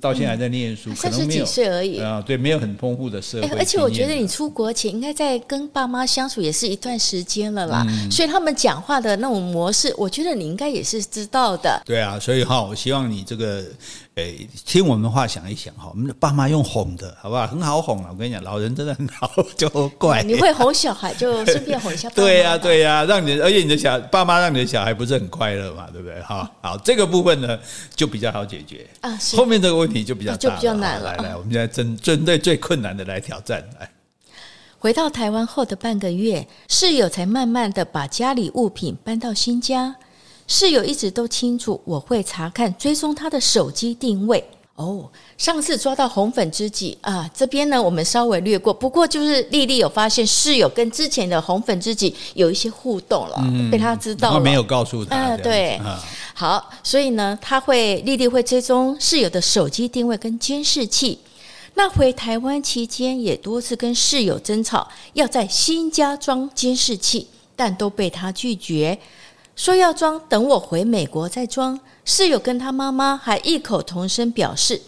[0.00, 3.56] 到现在还在念书，可能没有三十几岁而已啊，对，没有很丰富的社会、欸。
[3.56, 11.80] 而且我觉得你出国前应该在跟爸妈相处也是一段时间了啦，嗯、所以他们讲话的那种模式，我觉得你应该也是知道的。
[11.86, 13.64] 对啊，所以哈，我希望你这个。
[14.18, 14.34] 哎，
[14.66, 17.46] 听我们的话想一想哈，我们的爸妈用哄的，好不好？
[17.46, 18.08] 很好哄啊！
[18.10, 20.24] 我跟你讲，老人真的很好，就怪。
[20.24, 22.22] 你会哄小孩，就顺便哄一下 爸妈。
[22.24, 26.20] 对呀、啊，对呀、啊，让你，而且你的小爸妈让你的小孩不是很快乐嘛，对不对？
[26.22, 27.56] 哈，好，这个部分呢
[27.94, 29.16] 就比较好解决啊。
[29.36, 31.16] 后面这个问题就比较大就比较难了。
[31.16, 33.64] 来来，我们现在针针对最困难的来挑战。
[33.78, 33.88] 来，
[34.80, 39.94] 回到台湾后的半个月，室友才慢慢的把家里物品搬到新家。
[40.48, 44.42] 室友一直都清楚，我会查看追踪他的手机定位。
[44.76, 48.72] 哦，上次抓到红粉知己啊，这边呢我们稍微略过。
[48.72, 54.34] 不过就是丽丽有发现室友跟之前的红粉知己有一些互动了，嗯、被他知道了。
[54.34, 55.16] 他没有告诉他。
[55.16, 56.00] 啊，对，啊、
[56.32, 61.18] 好，所以呢，他会丽丽会追踪室友的手机定位跟监视器。
[61.74, 68.96] 那回台湾期间也多次跟室友争吵，要在新家装监视器，但都被他拒绝。
[69.58, 71.78] 说要装，等我回美国再装。
[72.04, 74.80] 室友跟他妈妈还异口同声表示，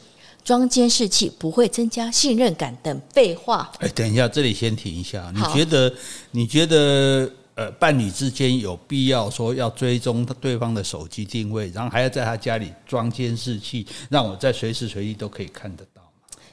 [0.45, 3.69] 装监视器不会增加信任感等废话。
[3.81, 5.31] 哎，等一下，这里先停一下。
[5.35, 5.93] 你觉得？
[6.31, 7.29] 你觉得？
[7.57, 15.90] 呃，伴侣之间有必要说要追踪他对方的手机定位，然后还要在他家里装监视器，让我在随时随地都可以看得到吗？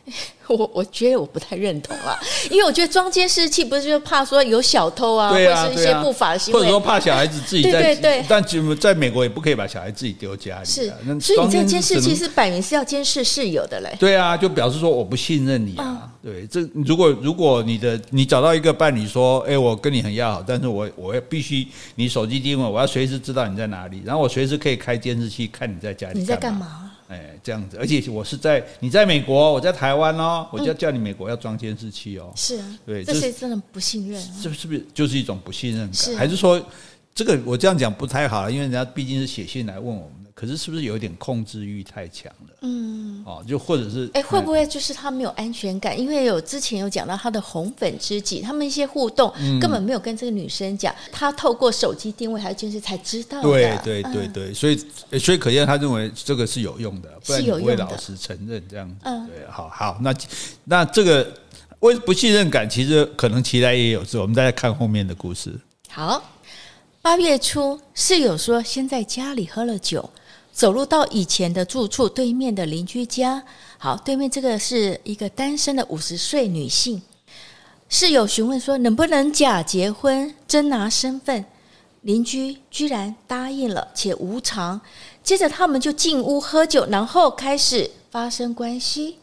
[0.47, 2.17] 我我觉得我不太认同啊，
[2.49, 8.41] 因为我觉得装监视器不是就怕说有小偷啊，对啊，或者是一些不法的行为，或者说怕小孩子自己在，对对对，但
[8.79, 26.86] 在美国也不可以把小孩自己丢家里，是，所以你这监视器是摆明是要监视室友的嘞，对啊，就表示说我不信任你啊，对，这如果如果你的你找到一个伴侣说，哎，我跟你很要好，但是我我要必须你手机定位，我要随时知道你在哪里，然后我随时可以开监视器看你在家里你在干嘛。
[27.07, 32.31] 哎，这样子，而且我是在你在美国，我在台湾哦，我就要叫你美国要装监视器哦。
[32.35, 34.61] 是啊，对，这些真的不信任，是不是？
[34.61, 36.15] 是不是就是一种不信任感？
[36.15, 36.61] 还是说，
[37.15, 40.11] 这个我这样讲不太好，因为人家毕竟是写信来问我们。
[40.39, 42.53] 可是是不是有一点控制欲太强了？
[42.61, 45.99] 嗯，哦，就或者是哎、欸，会不会就是他没有安全感？
[45.99, 53.49] 因为有之前有讲到他的红粉知己，他们一些互动根本没有跟这个女生讲，他透过手机定位还有监视才知道的。
[53.49, 54.77] 对对对对，所以
[55.17, 58.95] 所以可见他认为这个是有用的，不然不会老实承认这样子。
[59.05, 60.13] 嗯，对，好好，那
[60.65, 61.27] 那这个
[61.79, 65.59] 为不信任感，其实可能其他也有，是我们再来看后面的故事。
[65.89, 66.21] 好，
[67.01, 70.07] 八月初室友说先在家里喝了酒。
[70.57, 73.43] 走路到以前的住处对面的邻居家，
[73.77, 76.99] 好，对面这个是一个单身的五十岁女性。
[77.87, 81.45] 室友询问说能不能假结婚，真拿身份，
[82.01, 84.81] 邻居居然答应了，且无偿。
[85.21, 89.19] 接着他们就进屋喝酒，然后开始发生关系。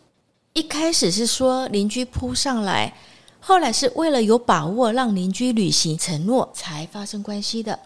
[0.52, 2.94] 一开始是说邻居扑上来，
[3.40, 7.80] 后来是为了有把握让邻居履行承诺才发生关系的。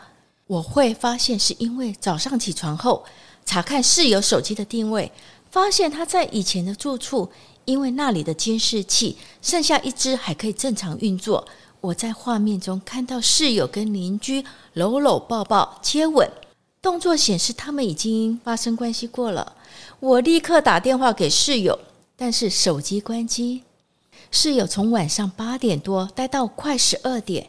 [0.47, 3.07] 我会发现是因为早上起床后。
[3.49, 5.11] 查看室友手机的定位，
[5.51, 7.31] 发现他在以前的住处，
[7.65, 11.49] 因为那里的监视器剩下一只还可以正常运作。
[11.81, 16.31] 我在画面中看到室友跟邻居搂搂抱抱接吻，
[16.83, 19.55] 动作显示他们已经发生关系过了。
[19.99, 21.79] 我立刻打电话给室友，
[22.19, 23.63] 但是手机关机。
[24.31, 27.49] 室友从晚上八点多待到快十二点，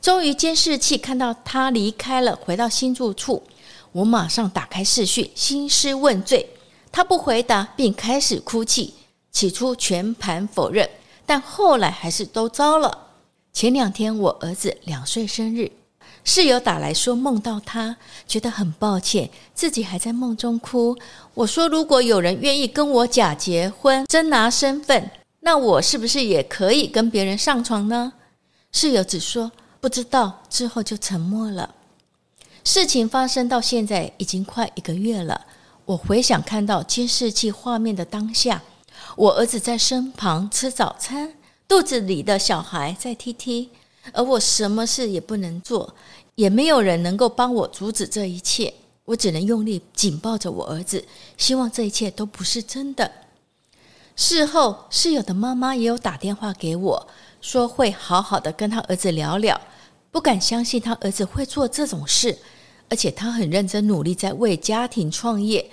[0.00, 3.42] 终于监视器看到他离开了，回到新住处。
[3.92, 6.48] 我马上打开视讯，兴师问罪。
[6.92, 8.94] 他不回答，并开始哭泣。
[9.32, 10.90] 起初全盘否认，
[11.24, 13.06] 但后来还是都招了。
[13.52, 15.70] 前两天我儿子两岁生日，
[16.24, 20.96] 室友打来说梦到他，觉得很抱歉，自己还在梦中哭。
[21.34, 28.12] 我说如果有人愿意跟我假结婚，真拿身份，那我是不是也可以跟别人上床呢？
[28.72, 29.50] 室友只说
[29.80, 31.74] 不知道，之后就沉默了。
[32.64, 35.46] 事情发生到现在已经快一个月了。
[35.86, 38.62] 我回想看到监视器画面的当下，
[39.16, 41.34] 我儿子在身旁吃早餐，
[41.66, 43.70] 肚子里的小孩在踢踢，
[44.12, 45.94] 而我什么事也不能做，
[46.34, 48.72] 也没有人能够帮我阻止这一切。
[49.06, 51.04] 我只能用力紧抱着我儿子，
[51.36, 53.10] 希望这一切都不是真的。
[54.14, 57.08] 事后，室友的妈妈也有打电话给我，
[57.40, 59.60] 说会好好的跟他儿子聊聊，
[60.10, 62.36] 不敢相信他儿子会做这种事。
[62.88, 65.70] 而且他很认真努力在为家庭创业，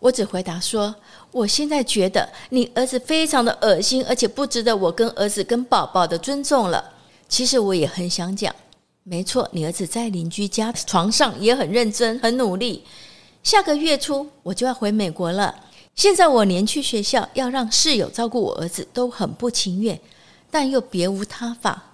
[0.00, 0.94] 我只回答说
[1.32, 6.92] ：“我现在觉得你儿子非常的恶心，而且不值得我跟儿子跟宝宝的尊重了。”
[7.26, 8.54] 其实我也很想讲，
[9.02, 12.84] 没错，你儿子在邻居家床上也很认真、很努力。
[13.42, 15.54] 下个月初我就要回美国了，
[15.94, 19.98] 现在我连去学校要让室友照顾我儿子都很不情愿，
[20.50, 21.87] 但又别无他法。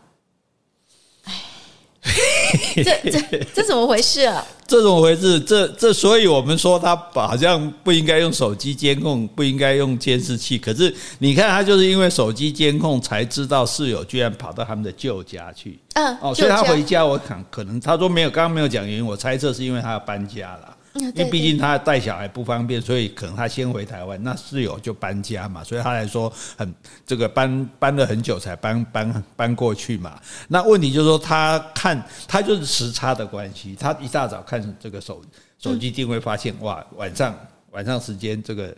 [2.74, 4.44] 这这这怎么回事啊？
[4.66, 5.38] 这怎么回事？
[5.40, 10.58] 这这，所以我们说他好像不应该用手机监控，不应该用监视器。
[10.58, 15.78] 可是你看，他就是因为手机监控才知道室友居然跑到他们的旧家去。
[15.94, 19.04] 嗯，哦，所以他回家，我可可能他说没有，刚刚没有讲原因。
[19.04, 20.73] 我猜测是因为他要搬家了。
[20.94, 26.72] 因为毕竟他带小孩不方便，所以可能他先回台湾，那室友就搬家嘛，所以他来说很
[27.04, 30.20] 这个搬搬了很久才搬搬搬过去嘛。
[30.46, 35.20] 那问题就是说，他看他就是时差的关系，他一大早看这个手
[35.58, 37.36] 手机定位，发现哇，晚上
[37.72, 38.72] 晚上时间这个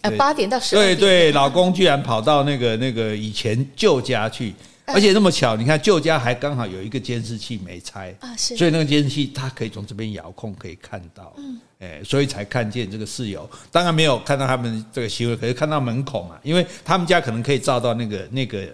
[0.00, 4.54] 呃八点到十点，对对，老公居然跑到那个那个以前旧家去。
[4.92, 18.68] 而且那么巧，你看旧家还刚好有一个监视器没拆啊，是，所以那个监视器它可以从这边遥控可以看到，嗯，哎，所以才看见这个室友，当然没有看到他们这个行为，可是看到门口嘛，因为他们家可能可以照到那个那个。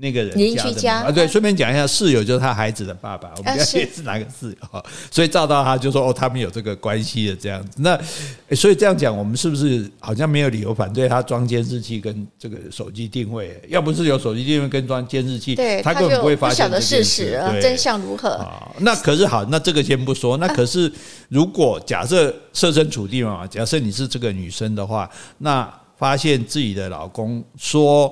[0.00, 7.82] 那个人家的家啊，对，顺便讲一下，室友就是他孩子的爸爸，我们家也是哪个室友，所以照到他就说哦，他们有这个关系的这样子。
[7.82, 8.00] 那
[8.56, 13.60] 所以这样讲，我们是不是好像没有理由反对他装监视器跟这个手机定位？
[13.68, 17.38] 要不是有手机定位跟装监视器，对，他根本不会发现这件事。
[17.60, 18.42] 真相如何？
[18.78, 20.38] 那可是好，那这个先不说。
[20.38, 20.90] 那可是
[21.28, 28.10] 如果假设设身处地嘛，假设你是这个女生的话，那发现自己的老公说。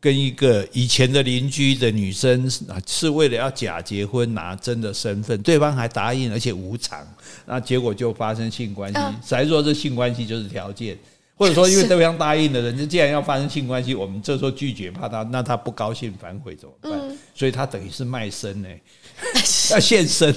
[0.00, 7.06] 跟一个以前的邻居的女生啊，是为了要假结婚拿真的身份，对方还答应，而且无偿，
[7.46, 8.98] 那结果就发生性关系。
[9.24, 10.98] 谁说这性关系就是条件？
[11.36, 16.92] 或者说，因为对方答应的人，既然要发生性关系，我们这时候拒绝，怕他那他不高兴反悔怎么办？
[17.34, 18.68] 所以他等于是卖身呢。
[19.70, 20.34] 要献身，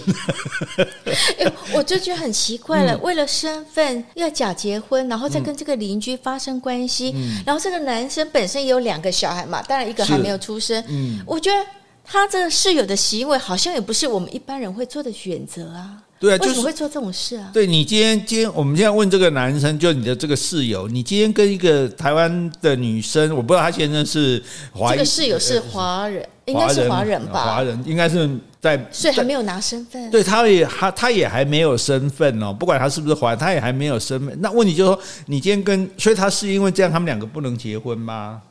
[1.73, 2.95] 我就觉得很奇怪了。
[2.99, 10.83] 为了身份要假结婚，然后再跟这个邻居发生关系，然后这个男生本身也有两个小孩嘛，当然一个还没有出生。
[10.87, 11.65] 嗯，我觉得
[12.05, 16.03] 他这个室友的行为好像也不是我们一般人会做的选择啊。
[16.19, 17.49] 对啊，为什么会做这种事啊？
[17.53, 27.43] 对，你今天，今天我们现在问这个男生，就你的这个室友，你今天跟一个台湾的女生，我不知道他先生是华，这个室友是华人，应该是华人吧？
[27.43, 28.27] 华人应该是
[28.59, 30.09] 在，所以还没有拿身份。
[30.09, 34.35] 对，他也他他也还没有身份哦，不管他是不是华人，他也还没有身份。
[34.41, 38.41] 那问题就是说，你今天跟，所以他是因为这样，他们两个不能结婚吗？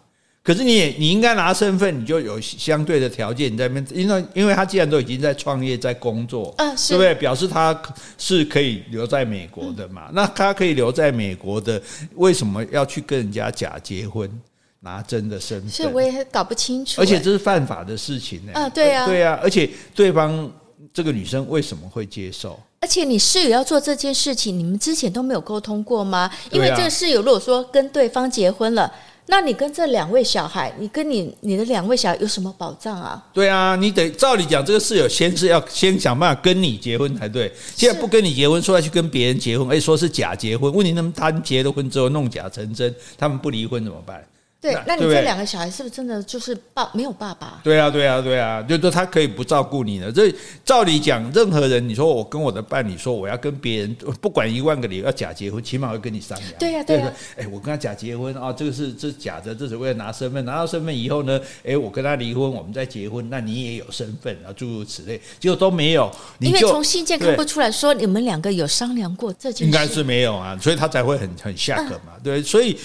[0.47, 3.53] 可是你也你应该拿身份，你就有相对的条件。
[3.53, 7.13] 你在那边，因为因为他既然都已经在创业、在工作，嗯，对不对？
[7.17, 7.77] 表示他
[8.17, 10.09] 是可以留在美国的嘛？
[10.13, 11.83] 那他可以留在美国的，
[12.15, 14.31] 为什么要去跟人家假结婚，
[14.79, 15.69] 拿真的身份？
[15.69, 17.01] 所以我也搞不清楚。
[17.01, 18.53] 而且这是犯法的事情呢。
[18.55, 19.37] 嗯，对啊，对啊。
[19.43, 20.49] 而且对方
[20.95, 22.57] 这个女生为什么会接受？
[22.79, 26.31] 而且你室友要做这件事情，你们之前都没有沟通过吗？
[26.53, 28.89] 因为这个室友如果说跟对方结婚了。
[29.29, 33.23] 那你跟这两位小孩，你跟你你的两位小孩有什么保障啊？
[33.33, 37.53] 对啊，你得照理讲，这个室友先是要先想办法跟你结婚才对。
[37.75, 40.73] 现在不跟你结婚，说要去跟别人结婚，诶说是假结婚。
[40.73, 44.25] 问题他们他结了婚之后弄假成真，他们不离婚怎么办？
[44.73, 47.61] 对，那你这两个小孩是不是真的就是爸没有爸爸？
[47.63, 50.11] 对啊，对啊，对啊，就说他可以不照顾你的。
[50.11, 56.51] 这照理讲，任何人，你说我跟我的伴侣说我要跟别人，不管一万个理由要假结婚，起码会跟你商量。
[56.59, 57.13] 对呀，对呀。
[57.37, 60.45] 哎，我跟他假结婚啊，这个是这是假的，这是为了拿身份。
[60.45, 65.21] 拿到身份以后呢，哎，我跟他离婚，我们再结婚，那你也有身份啊，诸如此类。
[65.39, 72.13] 结果都没有，因为从信件看不出来说你们两个有商量过这件事，应该是没有啊，所以他才会很很下课嘛。
[72.23, 72.77] 对，所以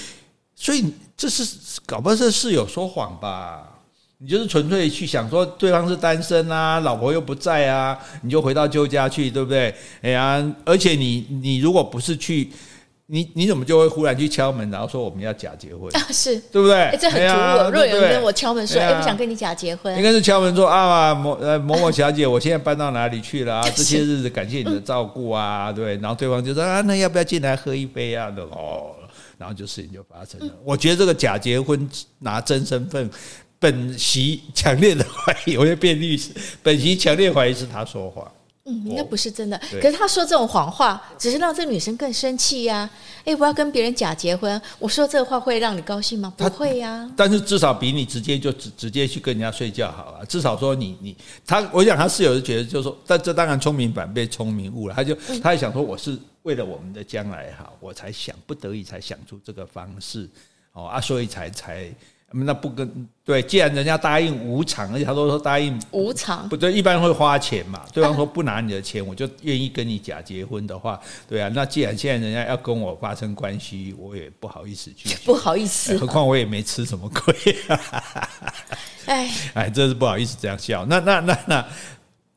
[0.56, 0.86] 所以。
[1.22, 3.62] 这是搞不好是室友说谎吧？
[4.18, 9.72] 你就是纯粹去想说对方是单身啊，老婆又不在啊，你就回到旧家去，对不对？
[10.02, 12.50] 哎呀，而且你你如果不是去，
[13.06, 16.02] 你你怎么就会忽然去敲门，然后说我们要假结婚啊？
[16.10, 16.76] 是对不对？
[16.76, 17.72] 哎，这很突兀。
[17.72, 23.62] 若有人跟我敲门说，哎，不想跟你假结婚，应该是敲门说啊，某呃某某小姐，我现在搬到哪里去了啊？
[23.76, 25.98] 这些日子感谢你的照顾啊，对。
[25.98, 28.32] 然后对方就说啊，那要不要进来喝一杯啊？
[28.32, 28.92] 的哦，
[29.42, 30.54] 然后就事情就发生了。
[30.64, 33.10] 我觉得这个假结婚拿真身份。
[33.62, 36.32] 本席强烈的怀疑，我要变律师。
[36.64, 38.32] 本席强烈怀疑是他说谎，
[38.66, 39.62] 嗯，应该不是真的。
[39.80, 42.90] 可是他说这种谎话，只是让这女生更生气呀。
[43.24, 46.34] 哎，我要跟别人假结婚，我说这个话会让你高兴吗？
[46.36, 47.08] 不会呀。
[47.16, 50.26] 但是至少比你直接就直直接去跟人家睡觉好了。
[50.26, 54.96] 至少说你你他，我想他室友就觉得就是说，但这当然聪明反被聪明误了。
[54.96, 60.30] 他就他也想说，我是为了我们的将来好，我才想不得已才想出这个方式
[60.74, 61.90] 哦啊，所以才才。
[62.34, 62.90] 那不跟
[63.26, 67.86] 对，既然人家答应无偿，而且他都说答应无偿，不对，一般会花钱嘛。
[67.92, 71.52] 对方说不拿你的钱，我就愿意跟你假结婚的话，对啊。
[71.54, 77.36] 那既然现在人家要跟我发生关系，我也不好意思去， 不好意思，何况我也没吃什么亏。
[79.08, 80.86] 哎 哎，真是不好意思这样笑。
[80.86, 81.68] 那那那那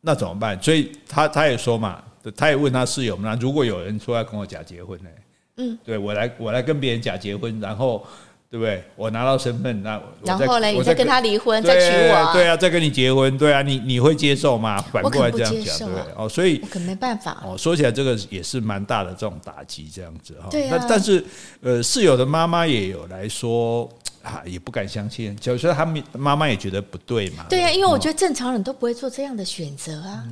[0.00, 0.60] 那怎么办？
[0.60, 5.10] 所以他他也说嘛，他也问他室友，那如果有人说要跟我假结婚呢？
[5.56, 8.06] 嗯，对我来我来跟别人假结婚，然后。
[8.50, 8.84] 对不对？
[8.94, 10.68] 我拿到身份，那然后呢？
[10.68, 14.80] 你再跟他离婚，再娶我，对啊，再跟你结婚，对啊，你你会接受吗？
[14.92, 16.02] 反过来这样讲，对不对？
[16.16, 17.42] 哦，所以我可没办法。
[17.44, 20.46] 哦，说起来这个也是蛮大的这种打击，这样子哈。
[20.52, 20.76] 对啊。
[20.78, 21.24] 但但是
[21.62, 23.88] 呃，室友的妈妈也有来说
[24.22, 27.46] 啊，也不敢相信，小时候他们妈妈也觉得不对嘛。
[27.48, 30.22] 对啊，因为我觉得正常人都不会做这样的选择啊。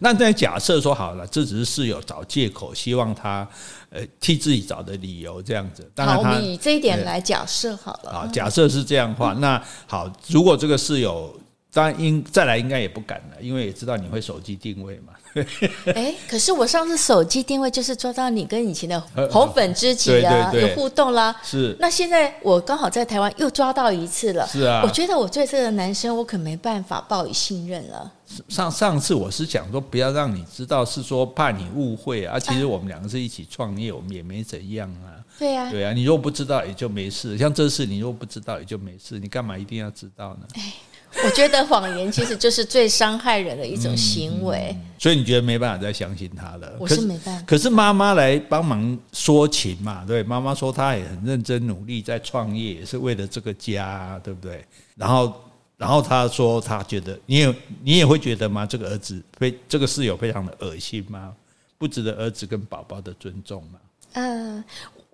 [0.00, 3.48] 那在假设说好了，这只是室友找借口，希望他
[3.90, 5.90] 呃替自己找的理由这样子。
[5.94, 8.10] 当然他，好，以这一点来假设好了。
[8.10, 11.34] 啊，假设是这样的话，嗯、那好，如果这个室友
[11.72, 15.12] 当然应再来，应该也不敢了，因为也知道你会手机定位嘛。
[15.94, 21.34] 哎，可是我上次手机定位就是抓到你跟以前的 红粉知己啊，有互动啦。
[21.42, 21.76] 是。
[21.78, 24.46] 那现在我刚好在台湾又抓到一次了。
[24.46, 24.82] 是啊。
[24.84, 28.12] 我觉得我对这个男生我可没办法报以信任了。
[28.48, 32.38] 上上次我是讲说不要让你知道，是说怕你误会啊。
[32.38, 35.16] 其实我们两个是一起创业，我们也没怎样啊。
[35.38, 35.70] 对啊。
[35.70, 37.38] 对啊，你若不知道也就没事。
[37.38, 40.46] 像这次你若不知道也就没事，你干嘛一定要知道呢？
[40.54, 40.74] 哎。
[41.24, 46.76] 我觉得谎言其实就是最伤害人的一种行为，嗯嗯，所以你觉得没办法再相信他了？
[46.78, 47.44] 我是没办法。
[47.46, 54.64] 可是妈妈来帮忙说情嘛，对，妈妈说她也很认真努力在创业，也是为了这个家，对不对？
[54.94, 55.34] 然后，
[55.76, 58.64] 然后她说她觉得你也你也会觉得吗？
[58.64, 61.32] 这个儿子非这个室友非常的恶心吗？
[61.78, 63.78] 不值得儿子跟宝宝的尊重吗？
[64.12, 64.64] 嗯、呃。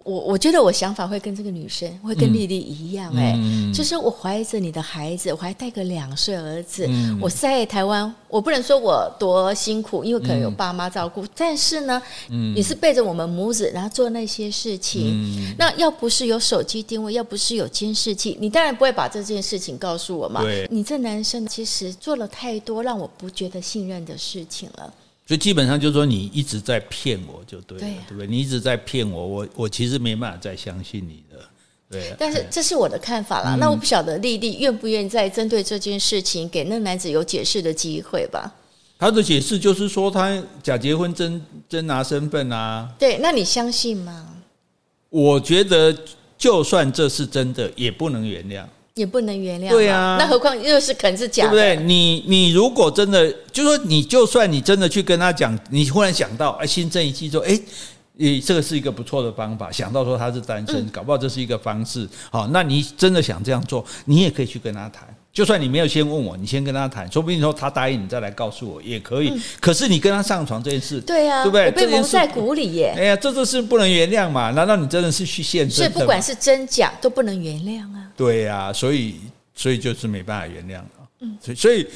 [0.04, 3.34] 我我觉得我想法会跟这个女生会跟丽丽一样哎、
[3.72, 20.42] 就是我怀着你的孩子，我还带个两岁儿子，嗯、我在台湾，我不能说我多辛苦，因为可能有爸妈照顾，嗯、但是呢，嗯、你是背着我们母子，然后做那些事情，嗯、那要不是有手机定位，要不是有监视器，你当然不会把这件事情告诉我嘛。
[20.42, 20.68] 对。
[20.70, 24.92] 你这男生其实做了太多让我不觉得信任的事情了。
[25.26, 28.26] 所以基本上就是说，你一直在骗我就对了，对，不对？
[28.26, 31.40] 你一直在骗我，我我其实没办法再相信你的，
[31.90, 32.16] 对、啊。
[32.18, 33.54] 但是这是我的看法啦。
[33.54, 38.52] 嗯、那我不晓得丽丽愿不愿意再针对这件事情给那男子有解释的机会吧？
[38.98, 42.88] 他的解释就是说，他假结婚真真拿身份啊。
[42.98, 44.30] 对，那你相信吗？
[45.08, 45.96] 我觉得，
[46.36, 48.64] 就算这是真的，也不能原谅。
[48.94, 51.84] 也不能原谅，对啊，那何况又是可能是假的，对不对？
[51.84, 57.60] 你你如果真的，就说你就算你真的去跟他讲，你忽然想到，哎，新正一气说，哎，
[58.12, 65.13] 你这个是一个不错的方法，想到说他是单身，搞不好这是一个方式，好，那你真的想这样做，你也可以去跟他谈。
[65.34, 69.30] 就算你没有先问我，你先跟他谈，说不定说他答应你再来告诉我也可以。
[69.30, 71.70] 嗯、可是你跟他上床这件事，对呀、啊，对不对？
[71.72, 72.94] 被蒙在鼓里耶！
[72.96, 74.52] 哎呀，这就是不能原谅嘛？
[74.52, 75.78] 难道你真的是去献身？
[75.78, 78.08] 所以不管是真假都不能原谅啊。
[78.16, 79.16] 对呀、啊，所以
[79.56, 80.90] 所以就是没办法原谅了。
[81.18, 81.86] 嗯，所以所以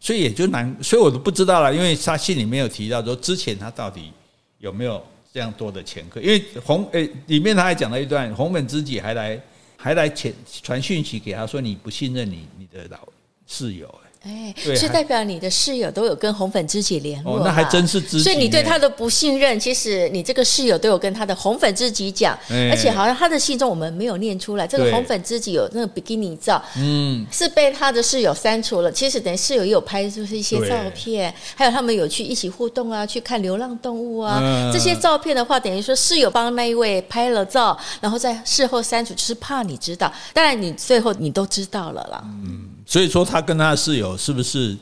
[0.00, 4.12] 所以也就难，所以我都不知道了，因为他信里没有提到说之前他到底
[4.58, 5.00] 有没有
[5.32, 9.40] 这样多的前科，因为红诶里面他还讲了一段红粉知己还来。
[9.80, 13.08] 还来传传讯息给他说，你不信任你你的老
[13.46, 13.88] 室友。
[14.24, 18.24] 哎，是代表你的室友都有跟红粉知己联络，哦，那还真是知己。
[18.24, 28.90] 所以你对他的不信任，其实你这个室友都有跟他的红粉知己讲，而且好像他的信中我们没有念出来，这个红粉知己有那个比基尼照，嗯，是被他的室友删除了。
[28.90, 40.12] 其实等于室友也有拍，就是一些照片，还有他们有去一起互动啊，去看流浪动物啊，这些照片的话，等于说室友帮那一位拍了照，然后在事后删除，就是怕你知道。
[40.34, 42.20] 当然你最后你都知道了啦。
[42.24, 42.70] 嗯。
[42.88, 44.74] 所以说他跟他的室友是不是？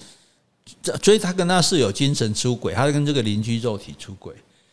[1.02, 4.32] 所以他跟他室友精神出轨，他跟这个邻居肉体出轨。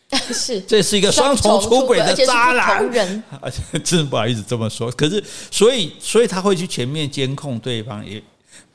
[0.31, 4.91] 是，这是一个双重出轨的渣男人，而且 真不好意思这么说。
[4.91, 8.21] 可是，所以，所以他会去全面监控对方，也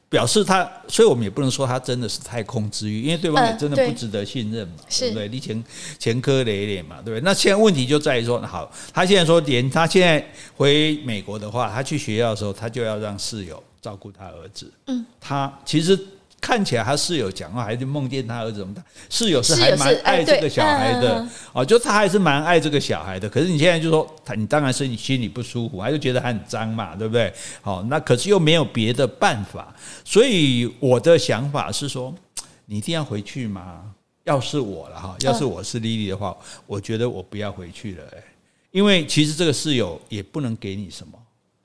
[0.09, 5.29] 表示他，所以我们也不能说他真的是太空之欲，因为对方也真的不值得信任嘛，呃、对，对不对？
[5.29, 5.65] 你前
[5.97, 7.21] 前科累累嘛，对不对？
[7.21, 10.25] 那现在问题就在于说，好，他现在说连他现在
[10.57, 14.73] 回美国的话，他去学校的时候，他就要让室友照顾他儿子。
[14.87, 15.99] 嗯，他其实。
[16.41, 23.29] 看起来他室友讲话还是梦见他儿子什么的，室友是还蛮爱这个小孩的哦，就他还是蛮爱这个小孩的。
[23.29, 27.31] 可是你现在就说他，你当然是你心里不舒服，还是觉得他很脏嘛，对不对？
[27.61, 29.75] 好，那可是又没有别的办法，
[30.05, 32.15] 所以我的想法是说，
[32.67, 33.93] 你一定要回去吗？
[34.23, 36.35] 要是我了哈，要是我是丽丽的话，
[36.69, 38.05] 我觉得我不要回去了，
[38.71, 41.19] 因为其实这个室友也不能给你什么。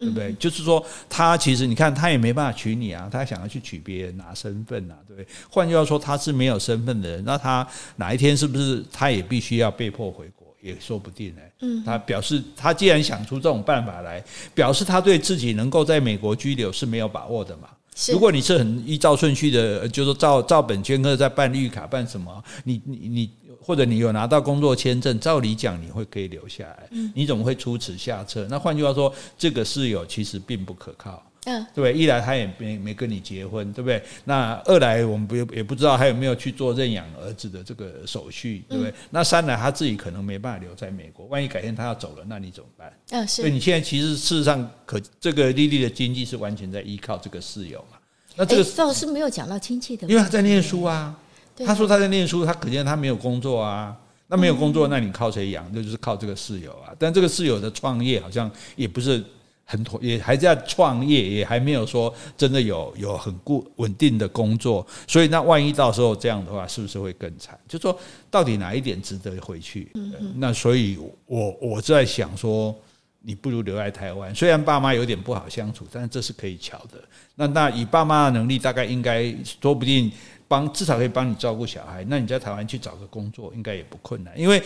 [0.04, 0.34] 对不对？
[0.34, 5.28] 就是说，他其实你看，他也没办法娶你啊，他想要去娶别人拿身份啊，对不对？
[5.50, 11.42] 换句话说，他是没有身份的人，那他哪一天是不是他也必须要被迫回国，也说不定呢。
[11.62, 14.24] 嗯，他表示，他既然想出这种办法来，
[14.54, 17.70] 表示他对自己能够在美国居留是没有把握的嘛。
[18.12, 23.32] 如果你是很依照顺序的，就是照照本宣科在办绿卡办什么，你你你。
[23.64, 28.46] 或者你有拿到工作签证，照理讲你会可以留下来，你怎么会出此下策？
[28.50, 34.04] 那换句话说，这个室友其实并不可靠，嗯，对，对一来他也没没跟你结婚，对不对？
[34.26, 38.94] 那二来我们不也不知道他有没有去做认养儿子的这个手续，对不对？
[39.10, 42.94] 那三来他自己可能没办法留在美国，万一改天他要走了，那你怎么办？
[43.12, 43.42] 嗯，是。
[43.42, 47.98] 所以你现在其实事实上可这个丽丽的经济是完全在依靠这个室友嘛？
[48.36, 51.16] 那这个倒是没有讲到亲戚的，因为他在念书啊。
[51.66, 53.96] 他说他在念书，他可见他没有工作啊。
[54.28, 55.70] 那没有工作，那你靠谁养？
[55.74, 56.90] 那就是靠这个室友啊。
[56.98, 59.24] 但这个室友的创业好像也不是
[59.64, 64.84] 很妥，也还在创业，也还没有说真的有有很固稳定的工作。
[65.08, 67.60] 所以那万一到时候这样的话，是不是会更惨？
[67.68, 67.96] 就说
[68.32, 69.92] 到底哪一点值得回去？
[70.38, 70.98] 那所以
[71.28, 72.74] 我我在想说，
[73.22, 74.34] 你不如留在台湾。
[74.34, 76.98] 虽然爸妈有点不好相处，但是这是可以瞧的。
[77.36, 79.32] 那那以爸妈的能力，大概应该
[79.62, 80.12] 说不定。
[80.54, 84.62] 帮至少可以帮你照顾小孩，那你在台湾去找个工作应该也不困难，因为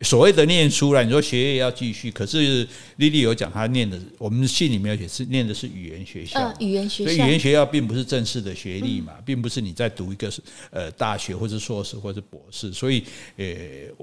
[0.00, 2.66] 所谓的念书啦，你说学业要继续，可是
[2.96, 10.28] 丽丽有讲她念的，我们信里面有写是念的是语言学校，语言学校，所以语言学校并不是正式的学历嘛，并不是你在读一个
[10.72, 13.04] 呃大学或者硕士或者博士，所以
[13.36, 13.46] 呃，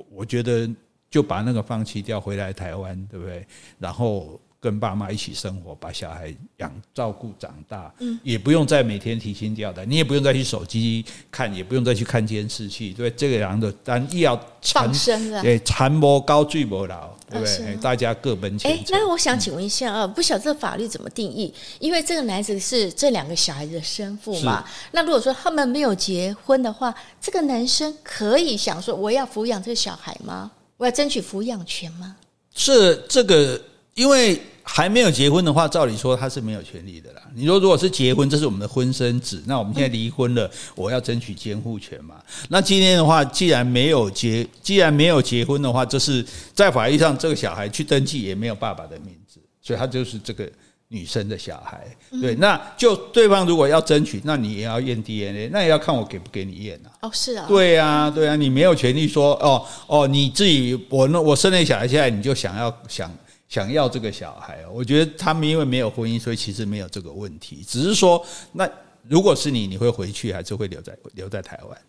[0.10, 0.70] 我觉得
[1.10, 3.46] 就把那个放弃掉，回来台湾，对不对？
[3.78, 4.40] 然后。
[4.60, 17.76] 跟爸妈一起生活，把小孩养照顾长大，嗯，也不用再每天提心吊胆，你也不用再去手机看，也不用再去看监视器，对这个样的，但亦要放生了，对，蚕魔高坠魔老，对不对？
[17.76, 18.80] 大家各奔前程。
[18.80, 21.54] 哎，那我想请问一下啊，不晓得这个法律怎么定义？
[21.80, 30.52] 因为这个男子是这两个小孩子的生父嘛，那如果说他们没有结婚的话，这个男生可以想说我要抚养这个小孩吗？
[30.78, 32.16] 我要争取抚养权吗？
[32.54, 33.62] 是这个，
[33.96, 34.40] 因为。
[34.68, 37.22] 还没有结婚的话，照理说他是没有权利的啦。
[37.36, 42.16] 你说如果是结婚，这是我们的婚生子，那我们现在离婚了，我要争取监护权嘛？
[42.50, 46.26] 那今天的话，既然没有结，既然没有结婚的话，这是
[46.56, 50.50] 在法律上，这个小孩去登记也没有爸爸的名字，所以他就是这个
[50.88, 51.86] 女生的小孩。
[52.20, 56.90] 对，那就对方如果要争取，那你也要验 DNA，那也要看我给不给你验啊？
[57.04, 63.16] 哦，是啊，对啊，对啊，你没有权利说哦哦，你自己我那我生了小孩，现在你就想要想。
[63.48, 67.64] 想要这个小孩，我觉得他们因为没有婚姻，所以其实没有这个问题。
[67.68, 68.70] 只是说，那
[69.08, 71.82] 如果是你，你会回去还是会留在留在台湾？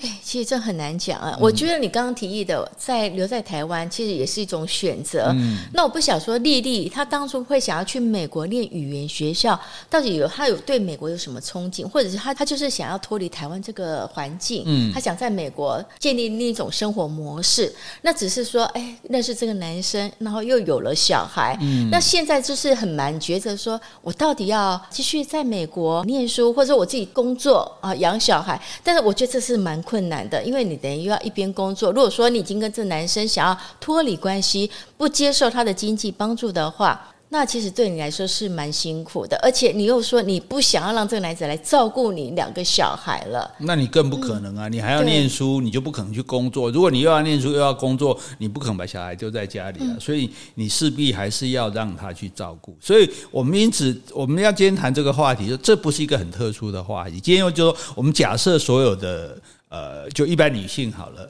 [0.00, 1.36] 哎，其实这很难讲啊。
[1.40, 5.26] 我觉得你刚刚提议的在留在台湾，其实也是一种选择。
[5.36, 17.72] 嗯，那我不想说丽丽她当初会想要去美国念语言学校，到底有她有对美国有什么憧憬，或者是她她就是想要脱离台湾这个环境，嗯，她想在美国建立另一种生活模式。
[18.00, 28.60] 那只是说，哎，认识这个男生，然后又有了小孩，嗯，那现在就是很蛮抉择，说我到底要继续在美国念书，或者我自己工作啊养小孩？
[28.82, 29.80] 但是我觉得这是蛮。
[29.82, 31.92] 困难的，因为你等于又要一边工作。
[31.92, 39.38] 如果说你已经跟这男生想要脱离关系，不接受他的经济帮助的话，那其实对你来说是蛮辛苦的。
[39.42, 44.68] 而且你又说你不想要让这个男子来照顾你两个小孩了，那你更不可能啊！
[44.68, 46.70] 你还要念书，你就不可能去工作。
[46.70, 49.96] 如果你又要念书又要工作，你不可能把小孩丢在家里啊。
[49.98, 52.76] 所以你势必还是要让他去照顾。
[52.78, 57.18] 所以我们因此我们要今天谈这个话题，就这不是一个很特殊的话题。
[57.18, 59.38] 今天又就说我们假设所有的。
[59.72, 61.26] 呃，就一般女性好了。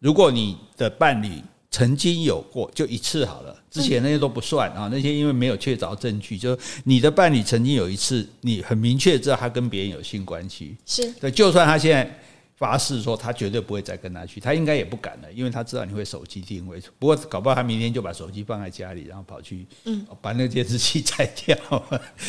[0.00, 1.30] 如果你的伴侣
[1.70, 12.20] 曾经有过，就一次好了，之前那些都不算啊，那些因为没有确凿证据，就你的伴侣曾经有一次，你很明确知道他跟别人有性关系，是对，就算他现在。
[12.60, 16.78] 发誓说他绝对不会再跟他去，他应该也不敢了，因为他知道你会手机定位。
[16.98, 21.56] 不过搞不好他明天就把手机放在家里，然后跑去，嗯，把那个监视器拆掉。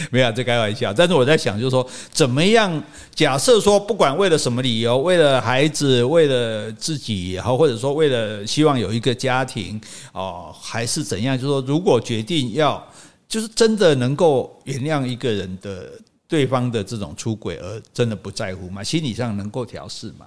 [0.10, 0.94] 没有，这开玩笑。
[0.94, 2.82] 但是我在想，就是说怎么样？
[3.14, 9.82] 假设说不管为了什么理由，为了孩子，为了自己，然后或者说为了希望有一个家庭，
[10.14, 11.38] 哦，还是怎样？
[11.38, 12.82] 就是说，如果决定要，
[13.28, 15.92] 就是真的能够原谅一个人的。
[16.32, 18.82] 对方的这种出轨而真的不在乎吗？
[18.82, 20.26] 心理上能够调试吗？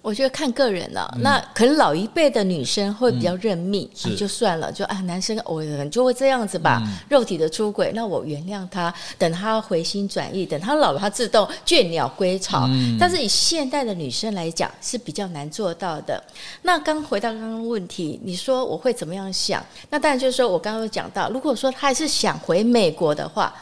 [0.00, 1.14] 我觉得看个人了。
[1.20, 3.86] 那可能老一辈的女生会比较认命，
[4.16, 6.82] 就算了，就啊，男生偶尔就会这样子吧。
[7.10, 12.66] 肉体的出轨，那我原谅他，等他回心转意，等他老了，他自动倦鸟归巢。
[12.98, 16.22] 但是以现代的女生来讲是比较难做到的。
[16.62, 19.62] 那刚回到刚刚问题，你说我会怎么样想？
[19.90, 23.54] 那当然就是说我刚刚有讲到，如果说他还是想回美国的话。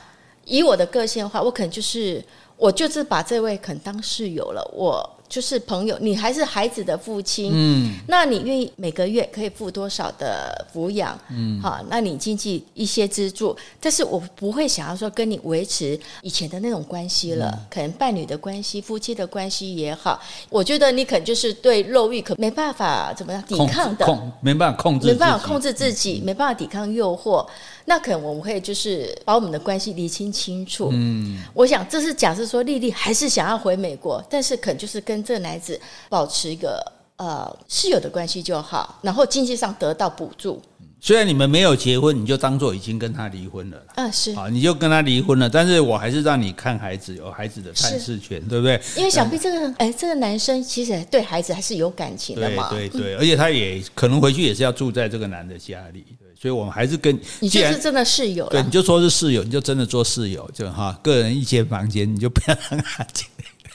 [0.51, 2.22] 以我的个性的话，我可能就是，
[2.57, 5.09] 我就是把这位肯当室友了，我。
[5.30, 27.46] 就是朋友，你还是孩子的父亲，嗯，那你愿意每个月可以付多少的抚养，嗯，好，那你经济一些资助，但是我不会想要说跟你维持以前的那种关系了，嗯、可能伴侣的关系、夫妻的关系也好，我觉得你可能就是对肉欲可没办法怎么样抵抗的，控没办法控制，没办法控制自己，嗯、没办法抵抗诱惑，
[27.91, 35.24] 那可能我们会就是把我们的关系理清清楚，嗯，我想这是假设说丽丽还是想要回美国，但是可能就是跟。
[35.30, 35.78] 这个男子
[36.09, 36.82] 保持一个
[37.16, 40.61] 呃室友的关系就好，然后经济上得到补助。
[40.99, 43.80] 虽然你们没有结婚，你就当做已经跟他离婚了。
[43.95, 45.49] 啊，是啊，你就跟他离婚了。
[45.49, 48.80] 但是我还是让你看孩子，有孩子的探视权，对不对？
[48.97, 52.70] 因为想必这个哎，这个男生其实对孩子还是有感情的嘛。
[52.70, 56.05] 对对对，而且他也可能回去也是要住在这个男的家里。
[56.41, 58.49] 对，所以我们还是跟你就是真的室友。
[58.49, 63.26] 对，你就说是室友，你就真的做室友，就哈，个人一间房间，你就不要让他进。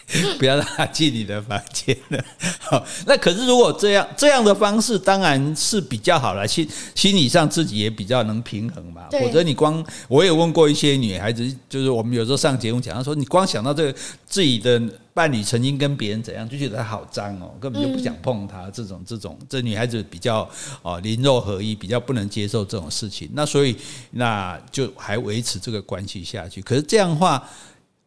[0.38, 2.26] 不要让他进你的房间了。
[2.62, 9.08] 好，那可是如果这样这样的方式当然是比较好了，心心理上自己也比较能平衡嘛。
[9.12, 13.96] 否则你光我也问过一些女孩子，就是我们有时候上节目讲，她说你光想到这个
[14.28, 14.80] 自己的
[15.16, 18.70] 伴侣曾经跟别人怎样，就觉得他好脏哦，根本就不想碰他。
[18.70, 20.48] 这种这种这女孩子比较
[20.84, 23.28] 哦灵肉合一，比较不能接受这种事情。
[23.34, 23.76] 那所以
[24.12, 26.62] 那就还维持这个关系下去。
[26.62, 27.42] 可是这样的话。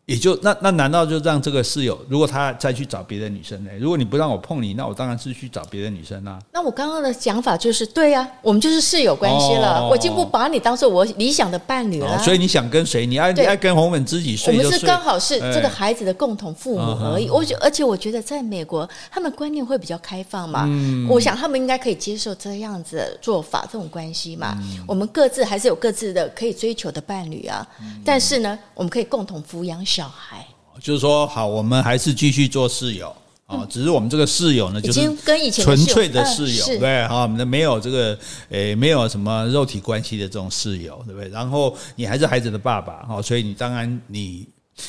[0.09, 3.71] 也就那那难道就让这个室友，如果他再去找别的女生呢？
[3.79, 6.39] 如果你不让我碰你，那我当然是去找别的女生啦。
[6.51, 12.19] 那我刚刚的讲法就是，对呀，我们就是室友关系了，我已经不把你当做我理想的伴侣了。
[12.21, 13.05] 所以你想跟谁？
[13.05, 14.35] 你爱你爱跟红粉知己。
[14.47, 17.29] 我们是刚好是这个孩子的共同父母而已。
[17.29, 20.67] 我觉而且我觉得在美国，他们观念会比较开放嘛。
[21.07, 24.57] 我想他们应该可以接受这样子的做法，这种关系嘛。
[24.87, 27.67] 我们各自还是有各自的可以追求的伴侣啊。
[28.03, 30.47] 但是呢，我们可以共同抚养小孩，
[30.83, 33.15] 就是说，好，我们还是继续做室友
[33.47, 33.67] 啊。
[33.71, 38.19] 只是我们这个室友呢，就是跟以前纯粹的室友，对，好，我们没有这个，
[38.51, 41.29] 诶，没有什么肉体关系的这种室友，对不对？
[41.31, 44.47] 然后你还是孩子的爸爸，哈，所以你当然你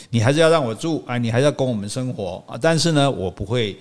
[0.10, 2.60] 你还是要让我住啊，你还是要供我们生活啊。
[2.62, 3.78] 但是呢，我不会。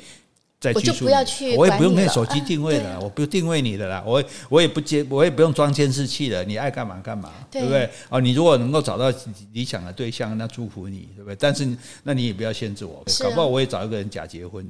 [0.61, 7.91] 再我就不要去，我也不用那手机定位了， 啊、我不定位你的啦，我我也不接，我也不用装监视器了，你爱干嘛干嘛，对，对不对？
[8.09, 9.13] 哦，你如果能够找到
[9.53, 11.37] 理想的对象，那祝福你，对不对？
[11.39, 11.69] 但是
[12.03, 14.69] 那你也不要限制我，啊、搞不好我也找一个人假结婚，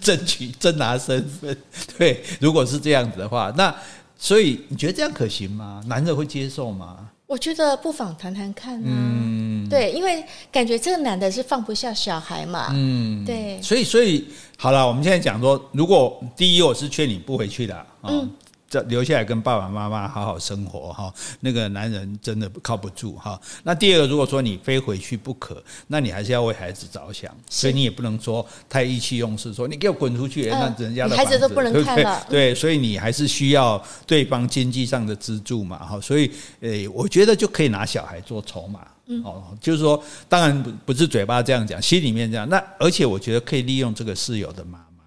[0.00, 1.56] 争取争拿身份，
[1.96, 3.74] 对，如果是这样子的话，那
[4.18, 5.82] 所以你觉得这样可行吗？
[5.86, 7.08] 男的会接受吗？
[7.26, 9.35] 我觉得不妨谈谈看啊，嗯、
[9.68, 18.30] 对，因为感觉这个男的是放不下小孩嘛，嗯，对，所以所以好了，我们现在讲说，如果第一，我是劝你不回去的，嗯。
[18.68, 23.40] 这留下来跟爸爸妈妈好好生活哈，那个男人真的靠不住哈。
[23.62, 32.26] 那第二个，如果说你非回去不可，那你还是要为孩子着想，所以你也不能说太意气用事，说你给我滚出去，那人家的孩子都不能看了。
[32.28, 36.00] 对，所以你还是需要对方经济上的资助嘛哈。
[36.00, 38.80] 所以，诶，我觉得就可以拿小孩做筹码，
[39.24, 42.48] 哦，就是说，当然不不是嘴巴这样讲，心里面这样。
[42.48, 45.04] 那而且我觉得可以利用这个室友的妈妈，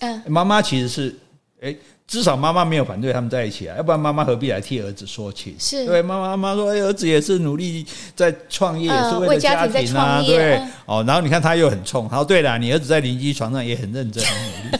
[0.00, 1.18] 嗯，妈妈其实是
[1.60, 1.78] 诶。
[2.10, 5.54] 至少妈妈没有反对他们在一起啊，要不然妈妈何必来替儿子说情？
[5.60, 7.86] 是对，妈妈妈说，哎，儿子也是努力
[8.16, 11.04] 在创业，也是为了家庭啊，对哦。
[11.06, 14.78] 然后你看他又很冲，他说对了，你儿子在邻居床上也很认真很 努力，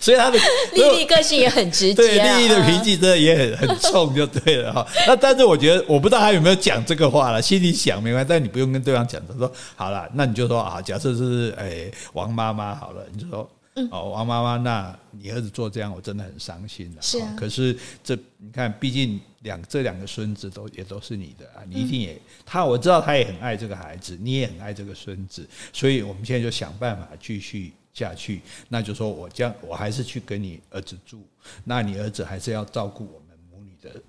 [0.00, 0.38] 所以他的
[0.72, 4.86] 丽丽个性也很直接，对丽丽的脾气真的也很很冲，就对了哈。
[5.06, 13.46] 那但是我觉得，我不知道他有没有讲这个话了，心里想没关系，但你不用跟对方讲，他说好了，那你就说啊，假设是哎王妈妈好了，你就说。
[13.74, 17.00] 嗯，哦，王妈妈，那你儿子做这样，我真的很伤心了。
[17.00, 28.42] 是啊，可是这你看，毕竟两这两个孙子都也都是你的啊，你一定也、嗯、他我知道他也很爱这个孩子，你也很爱这个孙子，所以我们现在就想办法继续下去。
[28.68, 31.22] 那就说我将我还是去跟你儿子住，
[31.64, 34.02] 那你儿子还是要照顾我们母女的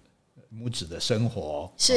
[0.49, 1.71] 母子的生活。
[1.77, 1.93] 是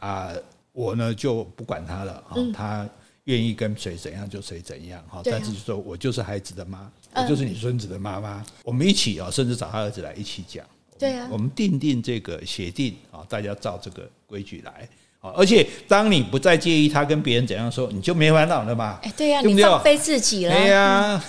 [0.00, 0.32] 啊，
[0.72, 2.88] 我呢就不管他了啊，嗯、他。
[3.26, 10.64] 愿意跟谁怎样就谁怎样哈，但是就说我就是孩子的妈，我就是你孙子的妈妈，我们一起啊，甚至找他儿子来一起讲。
[10.98, 14.88] 对啊，我们定定这个协定啊，大家照这个规矩来
[15.20, 15.32] 啊。
[15.36, 19.00] 而且当你不再介意他跟别人怎样说，你就没烦恼了嘛。
[19.02, 20.54] 哎，对呀，你放飞自己了。
[20.54, 21.24] 对呀，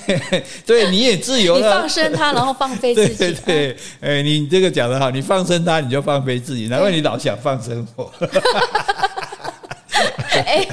[0.65, 1.65] 对，你也自由了。
[1.67, 3.15] 你放生他，然后放飞自己。
[3.15, 8.11] 对对，哎，你这个讲的好，你放生他，你就放飞自己，难怪你老想放生我。
[10.45, 10.67] 哎，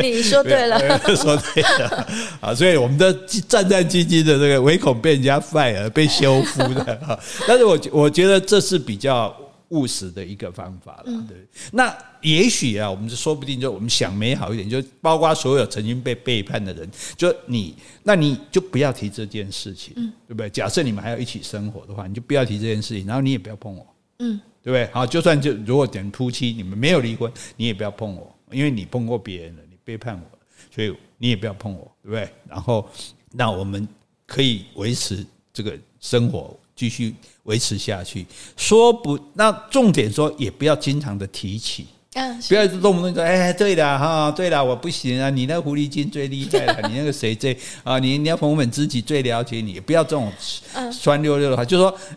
[0.00, 0.78] 你说对了，
[1.16, 2.06] 说对了
[2.40, 2.54] 啊！
[2.54, 3.12] 所以我们都
[3.48, 7.18] 战战兢兢的，这个唯恐被人家 fire 被修复的啊。
[7.46, 9.34] 但是我我觉得这是比较
[9.68, 11.24] 务实的一个方法了。
[11.28, 11.36] 对，
[11.72, 19.92] 那也许啊，我们就说不定就我们想美好一点，就包括所有曾经被背叛的人，就你，那你就不要提这件事情，
[20.26, 20.48] 对不对？
[20.50, 23.86] 假设你们还要一起生活的话，你就不要提这件事情，然后你也不要碰我，
[24.20, 24.88] 嗯，对不对？
[24.92, 28.32] 好，就算就如果等夫妻你们没有离婚，你也不要碰我。
[28.50, 30.38] 因为你碰过别人了，你背叛我，
[30.74, 32.28] 所以你也不要碰我，对不对？
[32.48, 32.88] 然后，
[33.32, 33.86] 那我们
[34.26, 38.24] 可以维持这个生活，继续维持下去。
[38.56, 50.32] 说不，那重点说也不要经常的提起，嗯，不要动不动说，哎，对的哈，对的，我不行啊，你那狐狸精最厉害了，你那个谁最啊，你你要朋友们知己最了解你，不要这种
[50.92, 52.16] 酸溜溜的话，就说，哎。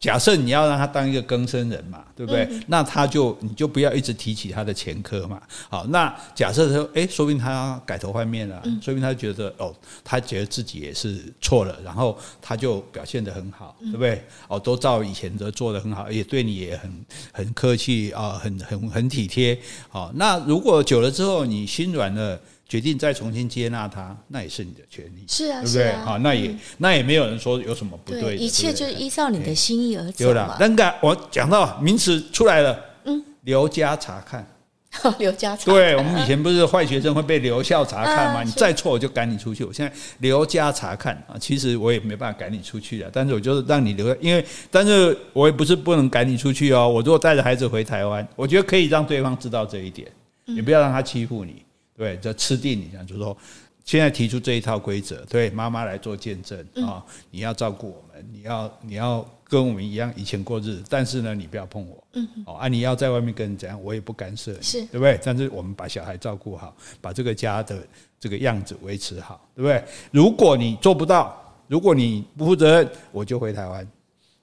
[0.00, 2.48] 假设你要让他当一个更生人嘛，对不对？
[2.50, 5.38] 嗯、那他就你就不要一直提起他的前科嘛。
[5.68, 14.24] 好，那假设说，哎，说不定他改头换面了，说不定他觉得哦，他觉得自己也是错了，然后他就表现得很好，对不对？
[14.48, 16.90] 哦，都照以前的做得很好，也对你也很
[17.30, 19.58] 很客气啊，很很很体贴。
[19.90, 22.40] 好，那如果久了之后你心软了。
[22.70, 25.92] 决定再重新接纳他，那也是你的权利，是啊，对不对？
[26.04, 34.46] 好，那也那也没有人说有什么不对，一切就是依照你的心意而走对了，那个我讲到名词出来了，嗯，留家查看，
[35.18, 35.74] 留家查看。
[35.74, 38.44] 对，我们以前不是坏学生会被留校查看吗？
[38.44, 39.64] 你再错我就赶你出去。
[39.64, 46.88] 我现在留家查看啊，其实我也没办法赶你出去的，但是我就是让你留，因为但是我也不是不能赶你出去哦。
[46.88, 50.06] 我如果带着孩子回台湾，我觉得可以让对方知道这一点，
[50.46, 51.64] 也不要让他欺负你。
[52.00, 53.36] 对，这吃定你讲，就是说，
[53.84, 65.20] 现在提出这一套规则，对妈妈来做见证啊，你要照顾我们，你要你要跟我们一样以前过日子，但是呢，你不要碰我，嗯，哦啊，你要在外面跟人怎样，我也不干涉，是对不对？
[65.22, 67.86] 但是我们把小孩照顾好，把这个家的
[68.18, 69.84] 这个样子维持好，对不对？
[70.10, 71.38] 如果你做不到，
[71.68, 73.86] 如果你不负责任，我就回台湾。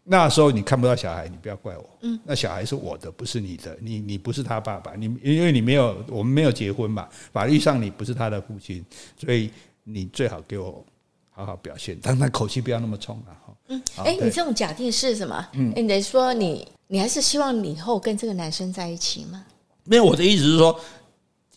[0.09, 1.89] 那时候你看不到小孩，你不要怪我。
[2.01, 3.77] 嗯，那小孩是我的，不是你的。
[3.81, 8.85] 你你不是他爸爸，你因为你没有，我们没有结婚嘛，法律上你不是他的父亲，
[9.19, 9.51] 所以
[9.83, 10.85] 你最好给我
[11.29, 13.35] 好好表现，但他口气不要那么冲啊。
[13.67, 15.45] 嗯，哎，你这种假定是什么？
[15.51, 19.43] 嗯，你得说你你还是希望你以后跟这个男生在一起吗？
[19.83, 20.79] 没有，我的意思是说，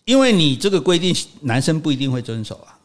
[0.05, 2.80] 因为你这个规定，男生不一定会遵守啊。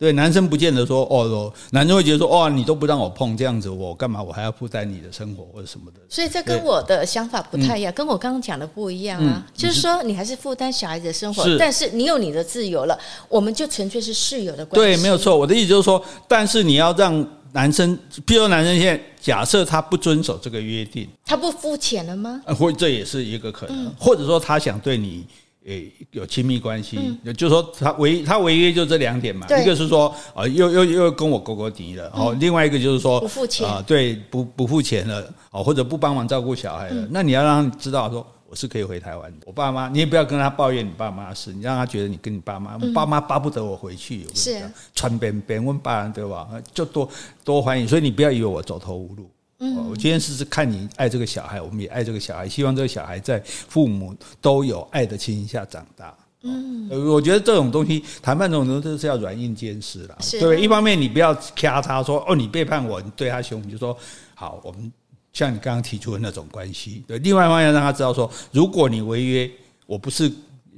[0.00, 4.22] 嗯，对，男生不见得说哦，男生会觉得说哦，你都不让我碰这样子，我干嘛？
[4.22, 6.00] 我还要负担你的生活或者什么的。
[6.08, 9.46] 所以这跟我的想法不太一样，跟我刚刚讲的不一样啊。
[9.54, 12.98] 就是说，你还是负担小孩子的生活，但是你有你的自由了，
[13.28, 14.96] 我们就纯粹是室友的关系。
[14.96, 15.36] 对，没有错。
[15.36, 17.94] 我的意思就是说，但是你要让男生，
[18.26, 22.40] 譬如说男生现在假设他不遵守这个约定，他不付钱了吗？
[22.58, 25.26] 或这也是一个可能，或者说他想对你。
[25.66, 44.58] 诶，有亲密关系，嗯、就是说他违他违约就这两点嘛，一个是说啊，又又又跟我勾勾敌了，哦、嗯，另外一个就是说不付钱啊，对，不不付钱了，哦，或者不帮忙照顾小孩了，嗯、那你要让他知道说我是可以回台湾的，我爸妈你也不要跟他抱怨你爸妈的事，你让他觉得你跟你爸妈，嗯、爸妈巴不得我回去，是
[44.94, 46.48] 传边边问爸对吧？
[46.72, 47.06] 就多
[47.44, 49.30] 多欢迎，所以你不要以为我走投无路。
[49.60, 56.16] 嗯，我今天是是看你爱这个小孩，我们也爱这个小孩，希望这个小孩在父母都有爱的情形下长大。
[56.42, 60.58] 嗯，我觉得这种东西谈判这种东西都是要软硬兼施的，对。
[60.58, 63.94] 一方面你不要掐他说哦，你背叛我，你对他凶，你就说
[64.34, 64.90] 好，我们
[65.34, 67.04] 像你刚刚提出的那种关系。
[67.06, 69.50] 对，另外一方面要让他知道说，如果你违约，
[69.84, 70.32] 我不是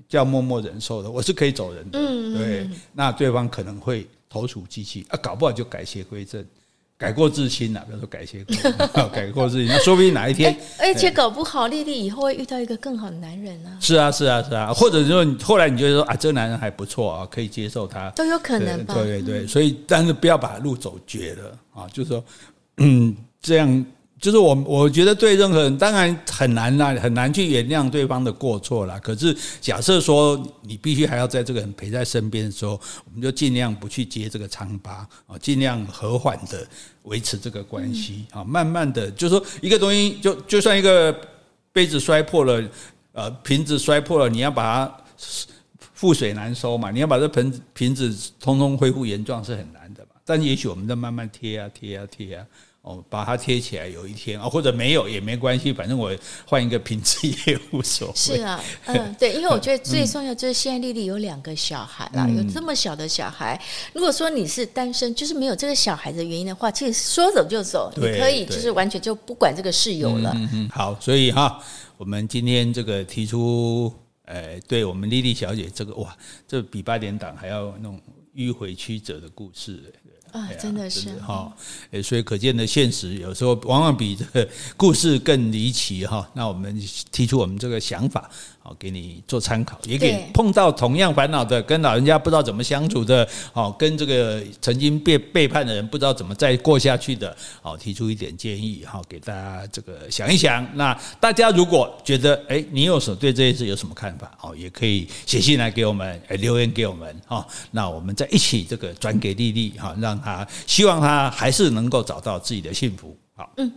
[0.08, 2.00] 叫默默忍受的，我是可以走人的。
[2.00, 6.44] 嗯，对，那对方可能会投鼠忌器啊，搞不好就改邪归正。
[7.02, 8.56] 改过自新了，比如说改邪归
[9.12, 13.76] 改过自新， 那说不定哪一天，而且搞不好丽丽以后会遇到一个更好的男人啊。
[13.80, 18.94] 是啊，是啊，是啊，或者说你后来你觉得说啊，这个男人还不错啊，可以接受他，都有可能吧。
[18.94, 22.24] 对对对，所以但是不要把路走绝了啊，就是说，
[22.76, 23.84] 嗯，这样。
[24.22, 28.96] 就是我，我觉得对任何人当然很难啦，很难去原谅对方的过错啦。
[29.00, 36.64] 可是假设说你必须还要在这个人陪在身边的时候，我们就尽量不去揭这个疮疤啊，尽量和缓的
[37.02, 41.12] 维持这个关系啊，慢慢的，就是说一个东西，就就算一个
[41.72, 42.62] 杯子摔破了，
[43.10, 44.96] 呃，瓶子摔破了，你要把它
[45.98, 50.10] 覆水难收嘛，你要把这盆瓶子通通恢复原状是很难的嘛。
[50.24, 52.46] 但也许我们在慢慢贴啊贴啊贴啊。
[52.82, 56.10] 哦，把它贴起来，有一天啊，或者没有也没关系，反正我
[56.44, 57.16] 换一个瓶子
[57.46, 58.14] 也无所谓。
[58.16, 63.60] 是啊， 嗯，对，因为我觉得最重要就是现在丽丽有两个小孩啦，嗯、有这么小的小孩。
[63.92, 70.32] 如果说你是单身，就是没有这个小孩的原因的话，其实说走就走，你可以就是完全就不管这个室友了。
[70.34, 70.68] 嗯嗯。
[70.70, 71.62] 好，所以哈，
[71.96, 76.16] 我们今天这个提出，呃，对我们丽丽小姐这个哇，
[76.48, 78.00] 这比八点档还要那种
[78.34, 79.94] 迂回曲折的故事。
[80.32, 81.52] 啊，真的是哈，
[82.02, 86.28] 所以可见的现实有时候往往比这个故事更离奇哈。
[86.34, 86.76] 那我们
[87.10, 88.30] 提出我们这个想法。
[88.64, 100.64] 好，给你做参考，也给碰到同样烦恼的，跟老人家不知道怎么相处的，好，跟这个曾经被背叛的人不知道怎么再过下去的，好，提出一点建议，好，给大家这个想一想。
[100.76, 104.30] 那大家如果觉得，哎，你有什么对这件事有什么看法？
[104.38, 113.16] 好，也可以写信来给我们，留言给我们，哈，那我们再一起这个转给丽丽，哈，让她希望她还是能够找到自己的幸福。
[113.34, 113.72] 好，嗯。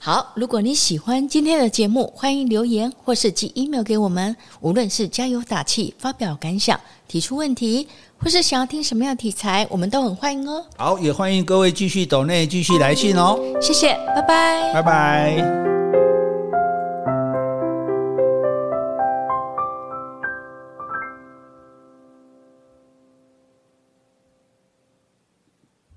[0.00, 4.34] 好，如果你喜欢今天的节目，欢迎留言或是寄 email 给我们。
[4.60, 6.78] 无论是加油打气、发表感想、
[7.08, 7.86] 提出问题，
[8.16, 10.64] 或是想要听什么样的题材，我们都很欢迎哦。
[10.76, 13.38] 好，也欢迎各位继续抖内继续来信哦。
[13.60, 15.77] 谢谢，拜拜，拜拜。